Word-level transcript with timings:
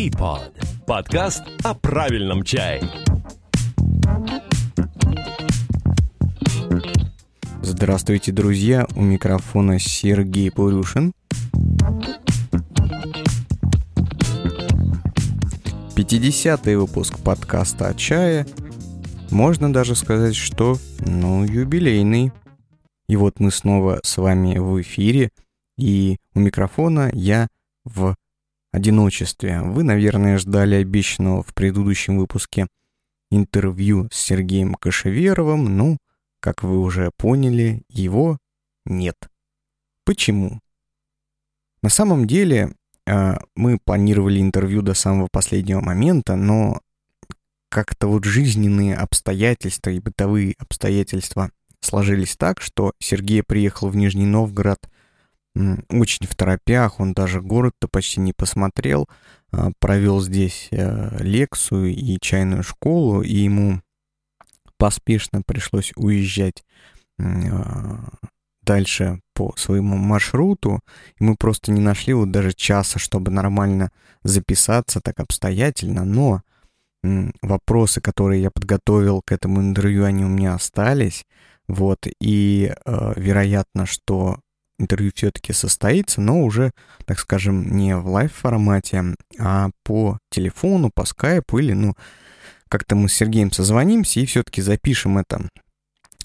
Teapot. 0.00 0.54
Подкаст 0.86 1.42
о 1.62 1.74
правильном 1.74 2.42
чае. 2.42 2.80
Здравствуйте, 7.60 8.32
друзья! 8.32 8.86
У 8.96 9.02
микрофона 9.02 9.78
Сергей 9.78 10.50
Пурюшин. 10.50 11.12
50-й 15.94 16.76
выпуск 16.76 17.18
подкаста 17.18 17.88
о 17.88 17.94
чае. 17.94 18.46
Можно 19.30 19.70
даже 19.70 19.94
сказать, 19.94 20.34
что, 20.34 20.78
ну, 21.00 21.44
юбилейный. 21.44 22.32
И 23.06 23.16
вот 23.16 23.38
мы 23.38 23.50
снова 23.50 24.00
с 24.02 24.16
вами 24.16 24.56
в 24.56 24.80
эфире, 24.80 25.28
и 25.76 26.16
у 26.34 26.40
микрофона 26.40 27.10
я 27.12 27.48
в 27.84 28.14
одиночестве. 28.72 29.60
Вы, 29.62 29.82
наверное, 29.82 30.38
ждали 30.38 30.76
обещанного 30.76 31.42
в 31.42 31.54
предыдущем 31.54 32.18
выпуске 32.18 32.66
интервью 33.30 34.08
с 34.12 34.16
Сергеем 34.16 34.74
Кашеверовым. 34.74 35.76
Ну, 35.76 35.98
как 36.40 36.62
вы 36.62 36.78
уже 36.78 37.10
поняли, 37.16 37.82
его 37.88 38.38
нет. 38.84 39.16
Почему? 40.04 40.60
На 41.82 41.88
самом 41.88 42.26
деле, 42.26 42.74
а, 43.06 43.38
мы 43.56 43.78
планировали 43.78 44.40
интервью 44.40 44.82
до 44.82 44.94
самого 44.94 45.28
последнего 45.30 45.80
момента, 45.80 46.36
но 46.36 46.80
как-то 47.70 48.08
вот 48.08 48.24
жизненные 48.24 48.96
обстоятельства 48.96 49.90
и 49.90 50.00
бытовые 50.00 50.54
обстоятельства 50.58 51.50
сложились 51.80 52.36
так, 52.36 52.60
что 52.60 52.92
Сергей 52.98 53.42
приехал 53.42 53.88
в 53.88 53.96
Нижний 53.96 54.26
Новгород 54.26 54.78
очень 55.54 56.26
в 56.26 56.34
торопях, 56.36 57.00
он 57.00 57.12
даже 57.12 57.40
город-то 57.40 57.88
почти 57.88 58.20
не 58.20 58.32
посмотрел, 58.32 59.08
а, 59.52 59.70
провел 59.80 60.20
здесь 60.20 60.68
э, 60.70 61.16
лекцию 61.22 61.94
и 61.94 62.18
чайную 62.20 62.62
школу, 62.62 63.22
и 63.22 63.34
ему 63.34 63.82
поспешно 64.76 65.42
пришлось 65.42 65.92
уезжать 65.96 66.62
а, 67.18 68.10
дальше 68.62 69.20
по 69.34 69.52
своему 69.56 69.96
маршруту, 69.96 70.80
и 71.18 71.24
мы 71.24 71.34
просто 71.34 71.72
не 71.72 71.80
нашли 71.80 72.14
вот 72.14 72.30
даже 72.30 72.52
часа, 72.52 72.98
чтобы 73.00 73.32
нормально 73.32 73.90
записаться 74.22 75.00
так 75.00 75.18
обстоятельно, 75.18 76.04
но 76.04 76.42
вопросы, 77.42 78.00
которые 78.00 78.42
я 78.42 78.50
подготовил 78.50 79.22
к 79.22 79.32
этому 79.32 79.60
интервью, 79.60 80.04
они 80.04 80.24
у 80.24 80.28
меня 80.28 80.54
остались, 80.54 81.24
вот, 81.66 82.06
и 82.20 82.72
э, 82.84 83.12
вероятно, 83.16 83.86
что 83.86 84.40
интервью 84.80 85.12
все-таки 85.14 85.52
состоится, 85.52 86.20
но 86.20 86.42
уже, 86.42 86.72
так 87.04 87.18
скажем, 87.18 87.76
не 87.76 87.96
в 87.96 88.06
лайв-формате, 88.08 89.14
а 89.38 89.70
по 89.84 90.18
телефону, 90.30 90.90
по 90.94 91.04
скайпу 91.04 91.58
или, 91.58 91.72
ну, 91.72 91.94
как-то 92.68 92.94
мы 92.94 93.08
с 93.08 93.14
Сергеем 93.14 93.50
созвонимся 93.52 94.20
и 94.20 94.26
все-таки 94.26 94.62
запишем 94.62 95.18
это, 95.18 95.48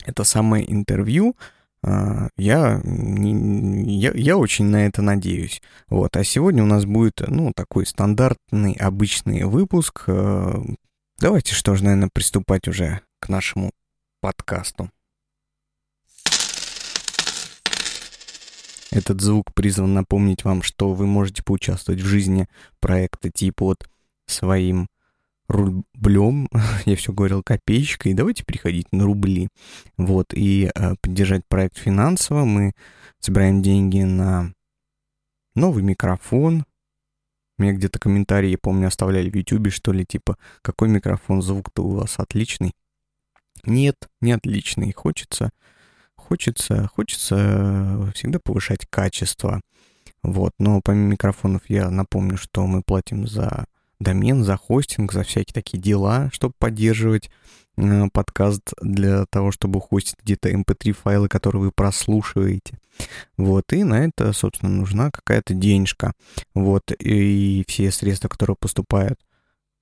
это 0.05 0.23
самое 0.23 0.71
интервью. 0.71 1.35
А, 1.83 2.29
я, 2.37 2.81
я, 2.83 4.11
я 4.13 4.37
очень 4.37 4.65
на 4.65 4.85
это 4.85 5.01
надеюсь. 5.01 5.61
Вот. 5.87 6.15
А 6.17 6.23
сегодня 6.23 6.63
у 6.63 6.67
нас 6.67 6.85
будет, 6.85 7.21
ну, 7.27 7.51
такой 7.55 7.85
стандартный, 7.85 8.73
обычный 8.73 9.43
выпуск. 9.43 10.03
А, 10.07 10.63
давайте 11.19 11.53
что 11.53 11.75
ж, 11.75 11.81
наверное, 11.81 12.09
приступать 12.13 12.67
уже 12.67 13.01
к 13.19 13.29
нашему 13.29 13.71
подкасту. 14.21 14.89
Этот 18.91 19.21
звук 19.21 19.53
призван 19.53 19.93
напомнить 19.93 20.43
вам, 20.43 20.61
что 20.61 20.93
вы 20.93 21.07
можете 21.07 21.43
поучаствовать 21.43 22.01
в 22.01 22.05
жизни 22.05 22.47
проекта 22.79 23.29
типа 23.29 23.65
вот 23.65 23.89
своим 24.27 24.87
рублем, 25.47 26.49
я 26.85 26.95
все 26.95 27.13
говорил 27.13 27.43
копеечкой, 27.43 28.13
давайте 28.13 28.43
переходить 28.43 28.91
на 28.91 29.05
рубли, 29.05 29.49
вот, 29.97 30.33
и 30.33 30.71
э, 30.73 30.95
поддержать 31.01 31.43
проект 31.47 31.77
финансово. 31.77 32.45
Мы 32.45 32.73
собираем 33.19 33.61
деньги 33.61 34.01
на 34.01 34.53
новый 35.55 35.83
микрофон. 35.83 36.65
Мне 37.57 37.71
где-то 37.71 37.99
комментарии, 37.99 38.49
я 38.49 38.57
помню, 38.57 38.87
оставляли 38.87 39.29
в 39.29 39.35
Ютубе, 39.35 39.71
что 39.71 39.93
ли, 39.93 40.05
типа, 40.05 40.37
какой 40.61 40.89
микрофон, 40.89 41.41
звук-то 41.41 41.83
у 41.83 41.91
вас 41.91 42.15
отличный. 42.19 42.73
Нет, 43.63 43.95
не 44.19 44.33
отличный. 44.33 44.91
Хочется 44.91 45.51
Хочется, 46.27 46.89
хочется 46.95 47.35
э, 47.37 48.11
всегда 48.15 48.39
повышать 48.39 48.87
качество. 48.89 49.61
Вот, 50.23 50.53
но 50.57 50.81
помимо 50.83 51.11
микрофонов 51.11 51.61
я 51.67 51.91
напомню, 51.91 52.35
что 52.37 52.65
мы 52.65 52.81
платим 52.81 53.27
за 53.27 53.65
домен, 53.99 54.43
за 54.43 54.57
хостинг, 54.57 55.13
за 55.13 55.21
всякие 55.21 55.53
такие 55.53 55.79
дела, 55.79 56.29
чтобы 56.33 56.55
поддерживать 56.57 57.29
э, 57.77 58.07
подкаст 58.11 58.73
для 58.81 59.25
того, 59.27 59.51
чтобы 59.51 59.79
хостить 59.79 60.15
где-то 60.23 60.49
mp3 60.49 60.89
эм 60.89 60.93
файлы, 60.95 61.27
которые 61.27 61.61
вы 61.61 61.71
прослушиваете. 61.71 62.79
Вот, 63.37 63.71
и 63.71 63.83
на 63.83 64.05
это, 64.05 64.33
собственно, 64.33 64.71
нужна 64.71 65.11
какая-то 65.11 65.53
денежка. 65.53 66.13
Вот, 66.55 66.91
и 66.91 67.63
все 67.67 67.91
средства, 67.91 68.29
которые 68.29 68.57
поступают 68.59 69.19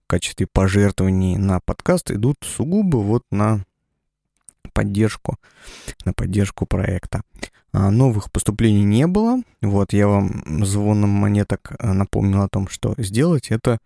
в 0.04 0.08
качестве 0.08 0.46
пожертвований 0.52 1.38
на 1.38 1.62
подкаст, 1.62 2.12
идут 2.12 2.36
сугубо 2.42 2.98
вот 2.98 3.24
на 3.32 3.64
поддержку, 4.72 5.38
на 6.06 6.14
поддержку 6.14 6.66
проекта. 6.66 7.24
А, 7.72 7.90
новых 7.90 8.32
поступлений 8.32 8.84
не 8.84 9.08
было. 9.08 9.42
Вот 9.62 9.94
я 9.94 10.08
вам 10.08 10.64
звоном 10.66 11.10
монеток 11.10 11.74
э, 11.80 11.92
напомнил 11.92 12.44
о 12.44 12.50
том, 12.50 12.68
что 12.68 12.94
сделать 12.98 13.50
это 13.50 13.80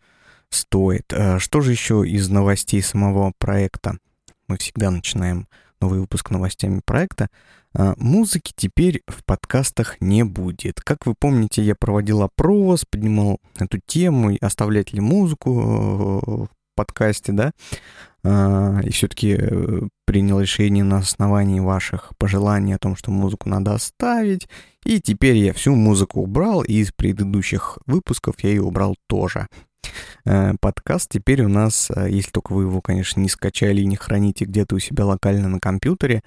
стоит. 0.50 1.14
А, 1.14 1.40
что 1.40 1.62
же 1.62 1.72
еще 1.72 2.04
из 2.06 2.30
новостей 2.30 2.82
самого 2.82 3.32
проекта? 3.38 3.98
Мы 4.48 4.58
всегда 4.58 4.92
начинаем 4.92 5.48
новый 5.80 6.00
выпуск 6.00 6.32
новостями 6.32 6.82
проекта. 6.84 7.30
А, 7.74 7.94
музыки 7.98 8.54
теперь 8.56 9.04
в 9.08 9.24
подкастах 9.24 10.02
не 10.02 10.24
будет. 10.24 10.82
Как 10.82 11.06
вы 11.06 11.14
помните, 11.18 11.62
я 11.62 11.76
проводил 11.76 12.24
опрос, 12.24 12.86
поднимал 12.90 13.40
эту 13.58 13.80
тему, 13.86 14.36
оставлять 14.42 14.94
ли 14.94 15.00
музыку 15.00 15.52
э, 15.52 16.32
в 16.46 16.50
подкасте, 16.76 17.32
да, 17.32 17.52
и 18.84 18.90
все-таки 18.90 19.38
э, 19.40 19.82
принял 20.06 20.40
решение 20.40 20.84
на 20.84 20.98
основании 20.98 21.60
ваших 21.60 22.12
пожеланий 22.18 22.76
о 22.76 22.80
том, 22.80 22.96
что 22.96 23.12
музыку 23.12 23.48
надо 23.50 23.74
оставить. 23.74 24.48
И 24.84 25.00
теперь 25.00 25.38
я 25.38 25.54
всю 25.54 25.76
музыку 25.76 26.22
убрал, 26.22 26.64
и 26.64 26.74
из 26.74 26.92
предыдущих 26.92 27.80
выпусков 27.86 28.36
я 28.40 28.50
ее 28.50 28.64
убрал 28.64 28.96
тоже. 29.08 29.48
Э, 30.26 30.54
подкаст 30.60 31.10
теперь 31.10 31.44
у 31.44 31.48
нас, 31.48 31.90
э, 31.96 32.10
если 32.10 32.32
только 32.32 32.54
вы 32.54 32.64
его, 32.64 32.82
конечно, 32.82 33.20
не 33.22 33.30
скачали 33.30 33.82
и 33.82 33.86
не 33.86 33.96
храните 33.96 34.46
где-то 34.46 34.76
у 34.76 34.80
себя 34.80 35.06
локально 35.06 35.48
на 35.48 35.60
компьютере, 35.60 36.22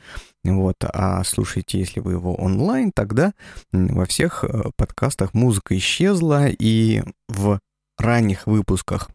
вот, 0.44 0.76
а 0.82 1.22
слушайте, 1.24 1.78
если 1.78 2.00
вы 2.00 2.12
его 2.12 2.34
онлайн, 2.34 2.92
тогда 2.92 3.32
во 3.72 4.06
всех 4.06 4.44
подкастах 4.76 5.34
музыка 5.34 5.76
исчезла, 5.76 6.46
и 6.48 7.02
в 7.28 7.60
ранних 7.98 8.46
выпусках 8.46 9.10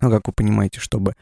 ну, 0.00 0.10
как 0.10 0.26
вы 0.26 0.32
понимаете, 0.32 0.80
чтобы 0.80 1.14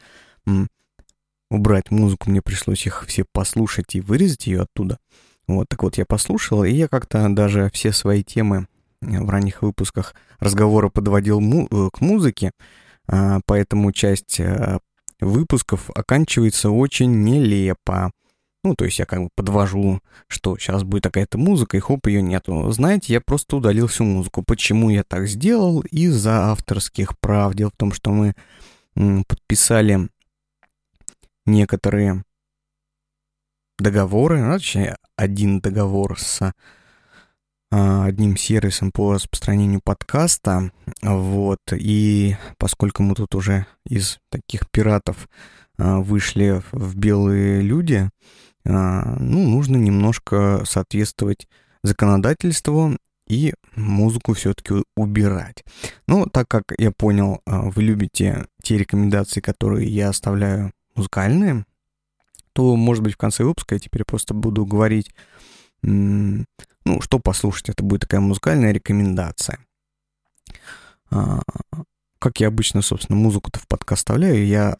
убрать 1.49 1.91
музыку, 1.91 2.29
мне 2.29 2.41
пришлось 2.41 2.85
их 2.85 3.05
все 3.07 3.25
послушать 3.31 3.95
и 3.95 4.01
вырезать 4.01 4.47
ее 4.47 4.61
оттуда. 4.61 4.97
Вот, 5.47 5.67
так 5.69 5.83
вот, 5.83 5.97
я 5.97 6.05
послушал, 6.05 6.63
и 6.63 6.71
я 6.71 6.87
как-то 6.87 7.27
даже 7.29 7.69
все 7.73 7.91
свои 7.91 8.23
темы 8.23 8.67
э, 9.01 9.19
в 9.21 9.29
ранних 9.29 9.61
выпусках 9.61 10.15
разговора 10.39 10.89
подводил 10.89 11.39
му- 11.39 11.67
э, 11.69 11.89
к 11.93 12.01
музыке, 12.01 12.51
а, 13.07 13.39
поэтому 13.45 13.91
часть 13.91 14.39
а, 14.39 14.79
выпусков 15.19 15.91
оканчивается 15.91 16.71
очень 16.71 17.23
нелепо. 17.23 18.11
Ну, 18.63 18.73
то 18.73 18.85
есть 18.85 18.97
я 18.97 19.05
как 19.05 19.21
бы 19.21 19.29
подвожу, 19.35 19.99
что 20.27 20.57
сейчас 20.57 20.81
будет 20.81 21.03
такая-то 21.03 21.37
музыка, 21.37 21.77
и 21.77 21.79
хоп, 21.79 22.07
ее 22.07 22.23
нету. 22.23 22.71
Знаете, 22.71 23.13
я 23.13 23.21
просто 23.21 23.57
удалил 23.57 23.85
всю 23.85 24.05
музыку. 24.05 24.41
Почему 24.41 24.89
я 24.89 25.03
так 25.03 25.27
сделал? 25.27 25.81
Из-за 25.81 26.51
авторских 26.51 27.15
прав. 27.19 27.53
Дело 27.53 27.69
в 27.69 27.77
том, 27.77 27.93
что 27.93 28.09
мы 28.09 28.33
подписали 29.27 30.09
некоторые 31.45 32.23
договоры, 33.77 34.41
ну, 34.41 34.57
один 35.15 35.59
договор 35.59 36.19
с 36.19 36.53
а, 37.71 38.05
одним 38.05 38.37
сервисом 38.37 38.91
по 38.91 39.13
распространению 39.13 39.81
подкаста, 39.83 40.71
вот, 41.01 41.59
и 41.73 42.37
поскольку 42.57 43.03
мы 43.03 43.15
тут 43.15 43.35
уже 43.35 43.65
из 43.85 44.19
таких 44.29 44.69
пиратов 44.71 45.27
а, 45.77 45.99
вышли 45.99 46.61
в 46.71 46.95
белые 46.95 47.61
люди, 47.61 48.09
а, 48.65 49.17
ну, 49.19 49.43
нужно 49.47 49.77
немножко 49.77 50.63
соответствовать 50.65 51.47
законодательству 51.83 52.97
и 53.27 53.53
музыку 53.75 54.33
все-таки 54.33 54.83
убирать. 54.95 55.65
Но 56.07 56.27
так 56.27 56.47
как 56.47 56.63
я 56.77 56.91
понял, 56.91 57.41
вы 57.45 57.83
любите 57.83 58.45
те 58.61 58.77
рекомендации, 58.77 59.41
которые 59.41 59.89
я 59.89 60.09
оставляю 60.09 60.71
музыкальные, 60.95 61.65
то, 62.53 62.75
может 62.75 63.03
быть, 63.03 63.15
в 63.15 63.17
конце 63.17 63.43
выпуска 63.43 63.75
я 63.75 63.79
теперь 63.79 64.05
просто 64.05 64.33
буду 64.33 64.65
говорить, 64.65 65.13
ну, 65.81 66.45
что 67.01 67.19
послушать. 67.19 67.69
Это 67.69 67.83
будет 67.83 68.01
такая 68.01 68.21
музыкальная 68.21 68.71
рекомендация. 68.71 69.59
А, 71.11 71.41
как 72.19 72.39
я 72.39 72.47
обычно, 72.47 72.81
собственно, 72.81 73.17
музыку-то 73.17 73.59
в 73.59 73.67
подкаст 73.67 73.99
вставляю, 73.99 74.45
я 74.45 74.77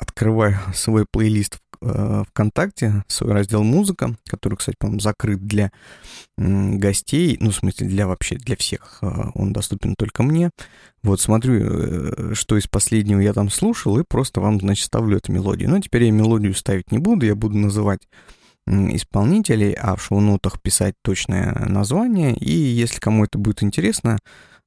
открываю 0.00 0.56
свой 0.74 1.04
плейлист 1.10 1.58
э, 1.82 2.24
ВКонтакте, 2.28 3.04
свой 3.06 3.32
раздел 3.32 3.62
«Музыка», 3.62 4.16
который, 4.26 4.56
кстати, 4.56 4.76
по-моему, 4.78 5.00
закрыт 5.00 5.46
для 5.46 5.70
гостей, 6.36 7.36
ну, 7.40 7.50
в 7.50 7.54
смысле, 7.54 7.86
для 7.86 8.06
вообще, 8.06 8.36
для 8.36 8.56
всех. 8.56 8.98
Э, 9.02 9.30
он 9.34 9.52
доступен 9.52 9.94
только 9.96 10.22
мне. 10.22 10.50
Вот, 11.02 11.20
смотрю, 11.20 11.60
э, 11.60 12.34
что 12.34 12.56
из 12.56 12.66
последнего 12.66 13.20
я 13.20 13.34
там 13.34 13.50
слушал, 13.50 13.98
и 13.98 14.04
просто 14.08 14.40
вам, 14.40 14.58
значит, 14.58 14.86
ставлю 14.86 15.18
эту 15.18 15.32
мелодию. 15.32 15.68
Но 15.68 15.78
теперь 15.80 16.04
я 16.04 16.10
мелодию 16.10 16.54
ставить 16.54 16.90
не 16.90 16.98
буду, 16.98 17.26
я 17.26 17.34
буду 17.34 17.58
называть 17.58 18.00
исполнителей, 18.66 19.72
а 19.72 19.96
в 19.96 20.02
шоу-нотах 20.02 20.62
писать 20.62 20.94
точное 21.02 21.52
название. 21.68 22.34
И 22.36 22.52
если 22.52 23.00
кому 23.00 23.24
это 23.24 23.38
будет 23.38 23.62
интересно, 23.62 24.18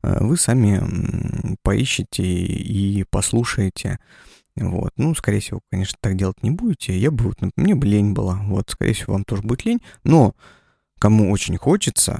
вы 0.01 0.35
сами 0.35 1.55
поищите 1.63 2.23
и 2.23 3.05
послушаете. 3.09 3.99
Вот. 4.55 4.91
Ну, 4.97 5.15
скорее 5.15 5.39
всего, 5.39 5.61
конечно, 5.71 5.97
так 5.99 6.15
делать 6.15 6.43
не 6.43 6.51
будете. 6.51 6.97
Я 6.97 7.11
бы, 7.11 7.25
вот, 7.25 7.37
мне 7.55 7.75
бы 7.75 7.87
лень 7.87 8.13
была. 8.13 8.35
Вот, 8.43 8.69
скорее 8.69 8.93
всего, 8.93 9.13
вам 9.13 9.23
тоже 9.23 9.41
будет 9.41 9.65
лень. 9.65 9.81
Но 10.03 10.35
кому 10.99 11.31
очень 11.31 11.57
хочется, 11.57 12.19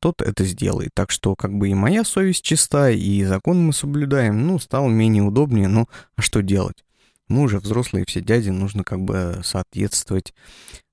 тот 0.00 0.22
это 0.22 0.44
сделает. 0.44 0.90
Так 0.94 1.10
что, 1.10 1.36
как 1.36 1.52
бы 1.52 1.68
и 1.68 1.74
моя 1.74 2.04
совесть 2.04 2.42
чиста, 2.42 2.90
и 2.90 3.24
закон 3.24 3.64
мы 3.66 3.72
соблюдаем. 3.72 4.46
Ну, 4.46 4.58
стало 4.58 4.88
менее 4.88 5.22
удобнее. 5.22 5.68
Ну, 5.68 5.88
а 6.16 6.22
что 6.22 6.40
делать? 6.40 6.84
Мы 7.28 7.42
уже 7.42 7.58
взрослые 7.58 8.06
все 8.06 8.22
дяди, 8.22 8.48
нужно 8.48 8.84
как 8.84 9.00
бы 9.02 9.40
соответствовать, 9.44 10.32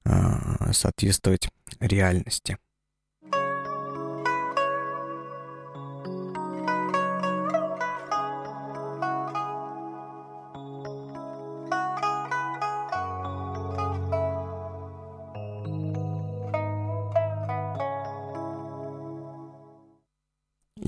а, 0.04 0.74
соответствовать 0.74 1.50
реальности. 1.80 2.58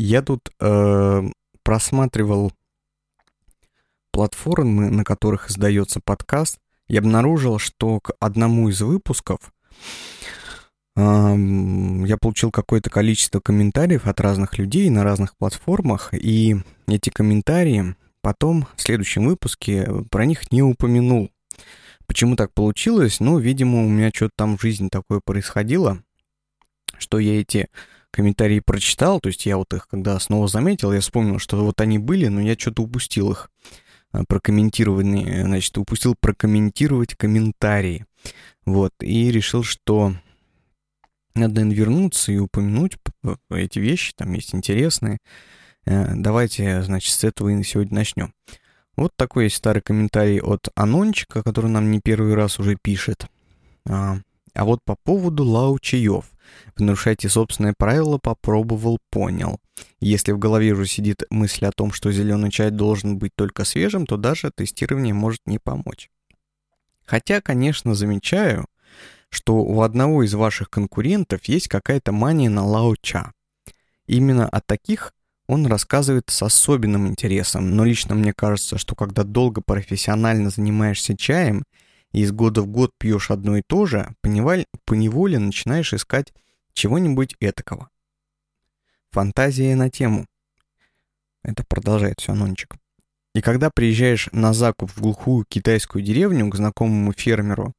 Я 0.07 0.21
тут 0.21 0.51
э, 0.61 1.21
просматривал 1.63 2.53
платформы, 4.11 4.89
на 4.89 5.03
которых 5.03 5.49
издается 5.49 5.99
подкаст, 5.99 6.59
и 6.87 6.95
обнаружил, 6.95 7.59
что 7.59 7.99
к 7.99 8.13
одному 8.21 8.69
из 8.69 8.79
выпусков 8.79 9.51
э, 10.95 11.01
я 11.01 12.15
получил 12.21 12.51
какое-то 12.51 12.89
количество 12.89 13.41
комментариев 13.41 14.07
от 14.07 14.21
разных 14.21 14.57
людей 14.57 14.89
на 14.89 15.03
разных 15.03 15.35
платформах, 15.35 16.13
и 16.13 16.55
эти 16.87 17.09
комментарии 17.09 17.97
потом 18.21 18.65
в 18.77 18.81
следующем 18.83 19.25
выпуске 19.27 20.05
про 20.09 20.25
них 20.25 20.53
не 20.53 20.63
упомянул. 20.63 21.31
Почему 22.05 22.37
так 22.37 22.53
получилось? 22.53 23.19
Ну, 23.19 23.39
видимо, 23.39 23.83
у 23.83 23.89
меня 23.89 24.11
что-то 24.15 24.31
там 24.37 24.57
в 24.57 24.61
жизни 24.61 24.87
такое 24.87 25.19
происходило, 25.19 26.01
что 26.97 27.19
я 27.19 27.41
эти 27.41 27.67
комментарии 28.17 28.59
прочитал, 28.59 29.19
то 29.19 29.27
есть 29.27 29.45
я 29.45 29.57
вот 29.57 29.71
их 29.75 29.87
когда 29.87 30.19
снова 30.19 30.47
заметил, 30.47 30.91
я 30.91 31.01
вспомнил, 31.01 31.37
что 31.37 31.63
вот 31.63 31.79
они 31.81 31.99
были, 31.99 32.27
но 32.27 32.41
я 32.41 32.55
что-то 32.57 32.81
упустил 32.81 33.31
их 33.31 33.51
а, 34.11 34.23
прокомментированные, 34.27 35.43
значит, 35.45 35.77
упустил 35.77 36.15
прокомментировать 36.19 37.13
комментарии. 37.13 38.07
Вот, 38.65 38.91
и 39.01 39.31
решил, 39.31 39.61
что 39.61 40.13
надо, 41.35 41.61
наверное, 41.61 41.75
вернуться 41.75 42.31
и 42.31 42.39
упомянуть 42.39 42.97
эти 43.51 43.77
вещи, 43.77 44.13
там 44.15 44.33
есть 44.33 44.55
интересные. 44.55 45.19
Э, 45.85 46.15
давайте, 46.15 46.81
значит, 46.81 47.13
с 47.13 47.23
этого 47.23 47.49
и 47.49 47.63
сегодня 47.63 47.93
начнем. 47.93 48.33
Вот 48.95 49.11
такой 49.15 49.43
есть 49.43 49.57
старый 49.57 49.83
комментарий 49.83 50.41
от 50.41 50.69
Анончика, 50.73 51.43
который 51.43 51.69
нам 51.69 51.91
не 51.91 52.01
первый 52.01 52.33
раз 52.33 52.57
уже 52.57 52.77
пишет. 52.81 53.27
А, 53.87 54.17
а 54.57 54.65
вот 54.65 54.83
по 54.83 54.95
поводу 54.95 55.43
лаучаев. 55.43 56.25
Вы 56.75 56.85
нарушаете 56.85 57.29
собственное 57.29 57.75
правило, 57.77 58.17
попробовал, 58.17 58.97
понял. 59.11 59.59
Если 59.99 60.31
в 60.31 60.39
голове 60.39 60.71
уже 60.71 60.87
сидит 60.87 61.23
мысль 61.29 61.65
о 61.65 61.71
том, 61.71 61.91
что 61.91 62.11
зеленый 62.11 62.49
чай 62.49 62.71
должен 62.71 63.19
быть 63.19 63.35
только 63.35 63.65
свежим, 63.65 64.07
то 64.07 64.17
даже 64.17 64.49
тестирование 64.49 65.13
может 65.13 65.41
не 65.45 65.59
помочь. 65.59 66.09
Хотя, 67.05 67.39
конечно, 67.39 67.93
замечаю, 67.93 68.65
что 69.29 69.57
у 69.57 69.81
одного 69.81 70.23
из 70.23 70.33
ваших 70.33 70.71
конкурентов 70.71 71.45
есть 71.45 71.67
какая-то 71.67 72.11
мания 72.11 72.49
на 72.49 72.65
лао-ча. 72.65 73.33
Именно 74.07 74.49
о 74.49 74.59
таких 74.61 75.13
он 75.45 75.67
рассказывает 75.67 76.29
с 76.29 76.41
особенным 76.41 77.07
интересом, 77.07 77.75
но 77.75 77.85
лично 77.85 78.15
мне 78.15 78.33
кажется, 78.33 78.79
что 78.79 78.95
когда 78.95 79.23
долго 79.23 79.61
профессионально 79.61 80.49
занимаешься 80.49 81.15
чаем 81.15 81.63
из 82.11 82.31
года 82.31 82.61
в 82.61 82.67
год 82.67 82.91
пьешь 82.97 83.31
одно 83.31 83.57
и 83.57 83.61
то 83.65 83.85
же, 83.85 84.15
поневоле 84.21 85.39
начинаешь 85.39 85.93
искать 85.93 86.33
чего-нибудь 86.73 87.35
этакого. 87.39 87.89
Фантазия 89.11 89.75
на 89.75 89.89
тему. 89.89 90.25
Это 91.43 91.63
продолжает 91.67 92.19
все 92.19 92.33
Анончик. 92.33 92.75
И 93.33 93.41
когда 93.41 93.69
приезжаешь 93.69 94.29
на 94.31 94.53
закуп 94.53 94.91
в 94.91 95.01
глухую 95.01 95.45
китайскую 95.47 96.03
деревню 96.03 96.49
к 96.49 96.55
знакомому 96.55 97.13
фермеру, 97.13 97.73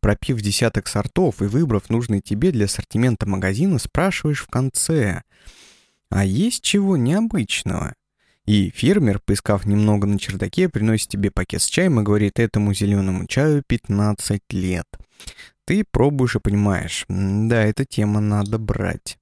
пропив 0.00 0.40
десяток 0.40 0.88
сортов 0.88 1.42
и 1.42 1.46
выбрав 1.46 1.88
нужный 1.90 2.20
тебе 2.20 2.52
для 2.52 2.66
ассортимента 2.66 3.26
магазина, 3.26 3.78
спрашиваешь 3.78 4.42
в 4.42 4.48
конце, 4.48 5.22
а 6.10 6.24
есть 6.24 6.62
чего 6.62 6.96
необычного? 6.96 7.94
И 8.50 8.72
фермер, 8.74 9.20
поискав 9.20 9.64
немного 9.64 10.08
на 10.08 10.18
чердаке, 10.18 10.68
приносит 10.68 11.08
тебе 11.08 11.30
пакет 11.30 11.62
с 11.62 11.68
чаем 11.68 12.00
и 12.00 12.02
говорит 12.02 12.40
этому 12.40 12.74
зеленому 12.74 13.28
чаю 13.28 13.62
15 13.64 14.42
лет. 14.50 14.86
Ты 15.64 15.84
пробуешь 15.88 16.34
и 16.34 16.40
понимаешь, 16.40 17.04
да, 17.08 17.62
эта 17.62 17.84
тема 17.84 18.18
надо 18.18 18.58
брать. 18.58 19.18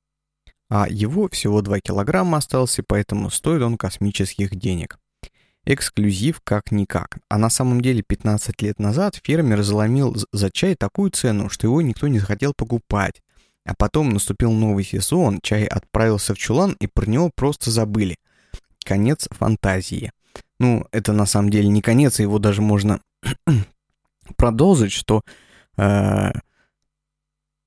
А 0.70 0.86
его 0.88 1.28
всего 1.28 1.60
2 1.60 1.80
килограмма 1.80 2.38
осталось, 2.38 2.78
и 2.78 2.82
поэтому 2.82 3.28
стоит 3.28 3.60
он 3.60 3.76
космических 3.76 4.56
денег. 4.56 4.98
Эксклюзив 5.66 6.40
как-никак. 6.42 7.18
А 7.28 7.36
на 7.36 7.50
самом 7.50 7.82
деле 7.82 8.00
15 8.00 8.62
лет 8.62 8.78
назад 8.78 9.20
фермер 9.22 9.62
заломил 9.62 10.16
за 10.32 10.50
чай 10.50 10.74
такую 10.74 11.10
цену, 11.10 11.50
что 11.50 11.66
его 11.66 11.82
никто 11.82 12.08
не 12.08 12.18
захотел 12.18 12.54
покупать. 12.56 13.20
А 13.66 13.74
потом 13.74 14.08
наступил 14.08 14.52
новый 14.52 14.84
сезон, 14.84 15.40
чай 15.42 15.66
отправился 15.66 16.32
в 16.34 16.38
чулан, 16.38 16.78
и 16.80 16.86
про 16.86 17.04
него 17.04 17.30
просто 17.34 17.70
забыли 17.70 18.16
конец 18.88 19.28
фантазии. 19.30 20.12
Ну, 20.58 20.86
это 20.92 21.12
на 21.12 21.26
самом 21.26 21.50
деле 21.50 21.68
не 21.68 21.82
конец, 21.82 22.20
его 22.20 22.38
даже 22.38 22.62
можно 22.62 23.00
продолжить, 24.36 24.92
что 24.92 25.22
э, 25.76 26.30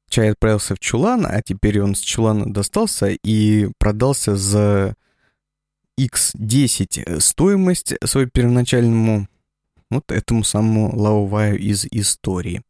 чай 0.09 0.31
отправился 0.31 0.75
в 0.75 0.79
чулан, 0.79 1.27
а 1.29 1.41
теперь 1.43 1.79
он 1.79 1.93
с 1.93 1.99
чулана 1.99 2.51
достался 2.51 3.09
и 3.09 3.69
продался 3.77 4.35
за 4.35 4.95
x10 5.99 7.19
стоимость 7.19 7.93
свою 8.03 8.27
первоначальному 8.27 9.27
вот 9.91 10.11
этому 10.11 10.43
самому 10.43 10.95
Лауваю 10.95 11.59
из 11.59 11.85
истории. 11.91 12.63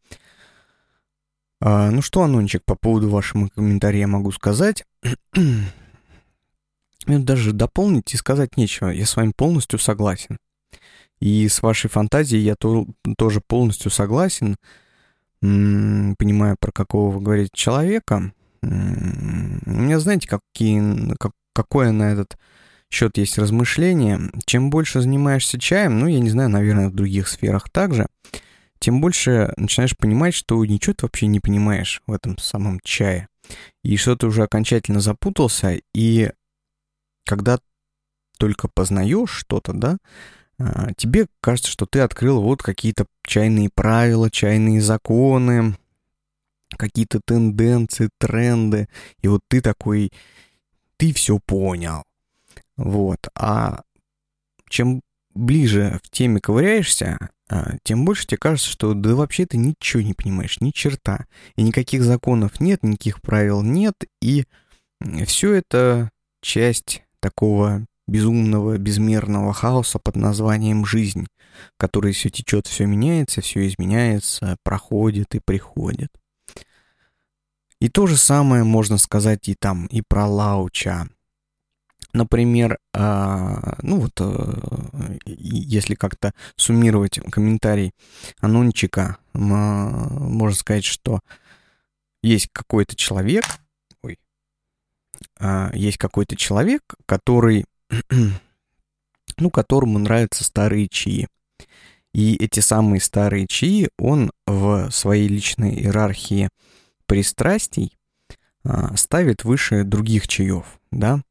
А, 1.61 1.91
ну 1.91 2.01
что, 2.01 2.23
Анончик, 2.23 2.63
по 2.65 2.75
поводу 2.75 3.09
вашего 3.09 3.47
комментария 3.47 4.07
могу 4.07 4.31
сказать. 4.31 4.83
Мне 7.05 7.19
даже 7.19 7.51
дополнить 7.53 8.13
и 8.13 8.17
сказать 8.17 8.57
нечего. 8.57 8.89
Я 8.89 9.05
с 9.05 9.15
вами 9.15 9.33
полностью 9.35 9.79
согласен. 9.79 10.37
И 11.19 11.47
с 11.47 11.61
вашей 11.61 11.89
фантазией 11.89 12.41
я 12.41 12.55
то, 12.55 12.87
тоже 13.17 13.41
полностью 13.45 13.91
согласен. 13.91 14.55
М-м, 15.41 16.15
понимаю, 16.17 16.57
про 16.59 16.71
какого 16.71 17.11
вы 17.11 17.21
говорите 17.21 17.51
человека. 17.53 18.33
У 18.61 18.67
меня, 18.67 19.99
знаете, 19.99 20.27
какие, 20.27 21.15
как, 21.17 21.31
какое 21.53 21.91
на 21.91 22.11
этот 22.11 22.37
счет 22.91 23.17
есть 23.17 23.37
размышление. 23.37 24.19
Чем 24.45 24.69
больше 24.69 25.01
занимаешься 25.01 25.59
чаем, 25.59 25.99
ну, 25.99 26.07
я 26.07 26.19
не 26.19 26.29
знаю, 26.29 26.49
наверное, 26.49 26.89
в 26.89 26.95
других 26.95 27.27
сферах 27.27 27.69
также, 27.69 28.07
тем 28.79 28.99
больше 28.99 29.53
начинаешь 29.57 29.95
понимать, 29.95 30.33
что 30.33 30.63
ничего 30.65 30.93
ты 30.93 31.05
вообще 31.05 31.27
не 31.27 31.39
понимаешь 31.39 32.01
в 32.05 32.11
этом 32.11 32.37
самом 32.37 32.79
чае. 32.83 33.27
И 33.83 33.95
что 33.97 34.15
ты 34.15 34.27
уже 34.27 34.43
окончательно 34.43 34.99
запутался, 34.99 35.79
и 35.93 36.31
когда 37.25 37.59
только 38.37 38.67
познаешь 38.67 39.31
что-то, 39.31 39.73
да, 39.73 39.97
а, 40.57 40.93
тебе 40.93 41.27
кажется, 41.41 41.71
что 41.71 41.85
ты 41.85 41.99
открыл 41.99 42.41
вот 42.41 42.61
какие-то 42.61 43.05
чайные 43.23 43.69
правила, 43.69 44.29
чайные 44.29 44.81
законы, 44.81 45.75
какие-то 46.69 47.19
тенденции, 47.23 48.09
тренды, 48.17 48.87
и 49.21 49.27
вот 49.27 49.41
ты 49.47 49.61
такой, 49.61 50.11
ты 50.97 51.13
все 51.13 51.39
понял. 51.39 52.03
Вот. 52.77 53.27
А 53.35 53.81
чем 54.69 55.01
ближе 55.33 55.99
в 56.03 56.09
теме 56.09 56.39
ковыряешься, 56.39 57.29
а, 57.49 57.77
тем 57.83 58.05
больше 58.05 58.27
тебе 58.27 58.37
кажется, 58.37 58.69
что 58.69 58.93
да 58.93 59.15
вообще 59.15 59.45
ты 59.45 59.57
ничего 59.57 60.01
не 60.01 60.13
понимаешь, 60.13 60.61
ни 60.61 60.71
черта. 60.71 61.25
И 61.55 61.63
никаких 61.63 62.03
законов 62.03 62.59
нет, 62.59 62.83
никаких 62.83 63.21
правил 63.21 63.61
нет, 63.61 63.95
и 64.21 64.45
все 65.25 65.53
это 65.53 66.11
часть 66.41 67.03
такого 67.21 67.85
безумного, 68.07 68.77
безмерного 68.77 69.53
хаоса 69.53 69.99
под 69.99 70.17
названием 70.17 70.85
«жизнь», 70.85 71.27
в 71.75 71.77
которой 71.77 72.13
все 72.13 72.29
течет, 72.29 72.67
все 72.67 72.85
меняется, 72.85 73.41
все 73.41 73.67
изменяется, 73.67 74.57
проходит 74.63 75.35
и 75.35 75.39
приходит. 75.39 76.09
И 77.79 77.89
то 77.89 78.07
же 78.07 78.17
самое 78.17 78.63
можно 78.63 78.97
сказать 78.97 79.47
и 79.47 79.55
там, 79.55 79.87
и 79.87 80.03
про 80.07 80.27
Лауча. 80.27 81.07
Например, 82.13 82.77
а, 82.93 83.77
ну 83.81 84.01
вот, 84.01 84.19
а, 84.19 85.17
если 85.25 85.95
как-то 85.95 86.33
суммировать 86.57 87.19
комментарий 87.31 87.93
Анончика, 88.39 89.17
можно 89.33 90.55
сказать, 90.55 90.83
что 90.83 91.21
есть 92.21 92.49
какой-то 92.51 92.95
человек, 92.95 93.45
а, 93.45 93.60
есть 95.73 95.97
какой-то 95.97 96.35
человек, 96.35 96.95
который, 97.05 97.65
ну, 99.37 99.49
которому 99.49 99.99
нравятся 99.99 100.43
старые 100.43 100.87
чаи. 100.87 101.27
И 102.13 102.35
эти 102.35 102.59
самые 102.59 102.99
старые 102.99 103.47
чаи 103.47 103.89
он 103.97 104.31
в 104.45 104.89
своей 104.91 105.27
личной 105.27 105.73
иерархии 105.75 106.49
пристрастий 107.05 107.97
а, 108.63 108.95
ставит 108.95 109.43
выше 109.43 109.83
других 109.83 110.27
чаев, 110.27 110.79
да. 110.91 111.21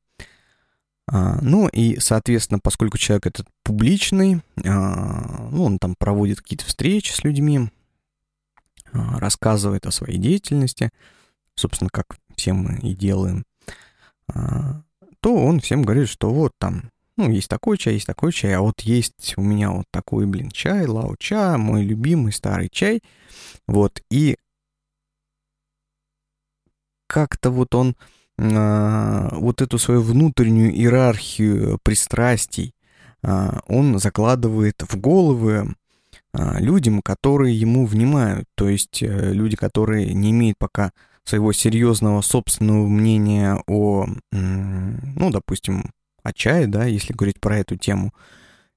А, 1.06 1.38
ну 1.42 1.68
и, 1.68 1.98
соответственно, 1.98 2.60
поскольку 2.62 2.98
человек 2.98 3.26
этот 3.26 3.46
публичный, 3.62 4.42
а, 4.64 5.48
ну, 5.50 5.64
он 5.64 5.78
там 5.78 5.94
проводит 5.98 6.40
какие-то 6.40 6.64
встречи 6.64 7.12
с 7.12 7.24
людьми, 7.24 7.70
а, 8.92 9.18
рассказывает 9.18 9.86
о 9.86 9.90
своей 9.90 10.18
деятельности, 10.18 10.90
собственно, 11.54 11.90
как 11.90 12.16
все 12.36 12.52
мы 12.52 12.78
и 12.78 12.94
делаем, 12.94 13.44
то 15.20 15.34
он 15.34 15.60
всем 15.60 15.82
говорит, 15.82 16.08
что 16.08 16.30
вот 16.30 16.52
там, 16.58 16.90
ну, 17.16 17.30
есть 17.30 17.48
такой 17.48 17.78
чай, 17.78 17.94
есть 17.94 18.06
такой 18.06 18.32
чай, 18.32 18.54
а 18.54 18.60
вот 18.60 18.80
есть 18.80 19.34
у 19.36 19.42
меня 19.42 19.70
вот 19.70 19.86
такой, 19.90 20.26
блин, 20.26 20.50
чай, 20.50 20.86
лао-ча, 20.86 21.58
мой 21.58 21.82
любимый 21.82 22.32
старый 22.32 22.68
чай, 22.70 23.02
вот, 23.66 24.02
и 24.10 24.36
как-то 27.06 27.50
вот 27.50 27.74
он 27.74 27.96
вот 28.38 29.60
эту 29.60 29.76
свою 29.76 30.00
внутреннюю 30.00 30.72
иерархию 30.72 31.78
пристрастий 31.82 32.74
он 33.22 33.98
закладывает 33.98 34.82
в 34.88 34.98
головы 34.98 35.74
а, 36.32 36.60
людям, 36.60 37.02
которые 37.02 37.58
ему 37.58 37.86
внимают, 37.86 38.48
то 38.54 38.68
есть 38.68 39.02
э, 39.02 39.32
люди, 39.32 39.56
которые 39.56 40.14
не 40.14 40.30
имеют 40.30 40.58
пока 40.58 40.92
своего 41.30 41.52
серьезного 41.52 42.22
собственного 42.22 42.86
мнения 42.86 43.62
о, 43.66 44.06
ну, 44.32 45.30
допустим, 45.30 45.92
о 46.22 46.32
чае, 46.32 46.66
да, 46.66 46.84
если 46.86 47.12
говорить 47.12 47.40
про 47.40 47.58
эту 47.58 47.76
тему, 47.76 48.12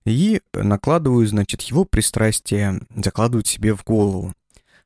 и 0.05 0.41
накладывают, 0.53 1.29
значит, 1.29 1.61
его 1.63 1.83
пристрастие, 1.85 2.81
закладывают 2.95 3.47
себе 3.47 3.73
в 3.73 3.83
голову, 3.83 4.33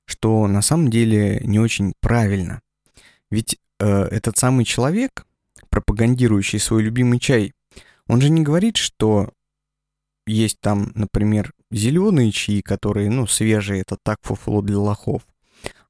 что 0.05 0.47
на 0.47 0.61
самом 0.61 0.89
деле 0.89 1.41
не 1.43 1.59
очень 1.59 1.93
правильно. 1.99 2.61
Ведь 3.29 3.57
э, 3.79 3.85
этот 3.85 4.37
самый 4.37 4.63
человек, 4.63 5.25
пропагандирующий 5.69 6.59
свой 6.59 6.83
любимый 6.83 7.19
чай, 7.19 7.53
он 8.07 8.21
же 8.21 8.29
не 8.29 8.43
говорит, 8.43 8.77
что 8.77 9.31
есть 10.25 10.59
там, 10.61 10.91
например, 10.95 11.51
зеленые 11.71 12.31
чаи, 12.31 12.61
которые, 12.61 13.09
ну, 13.09 13.27
свежие, 13.27 13.81
это 13.81 13.97
так 14.01 14.19
фуфло 14.21 14.61
для 14.61 14.77
лохов. 14.77 15.23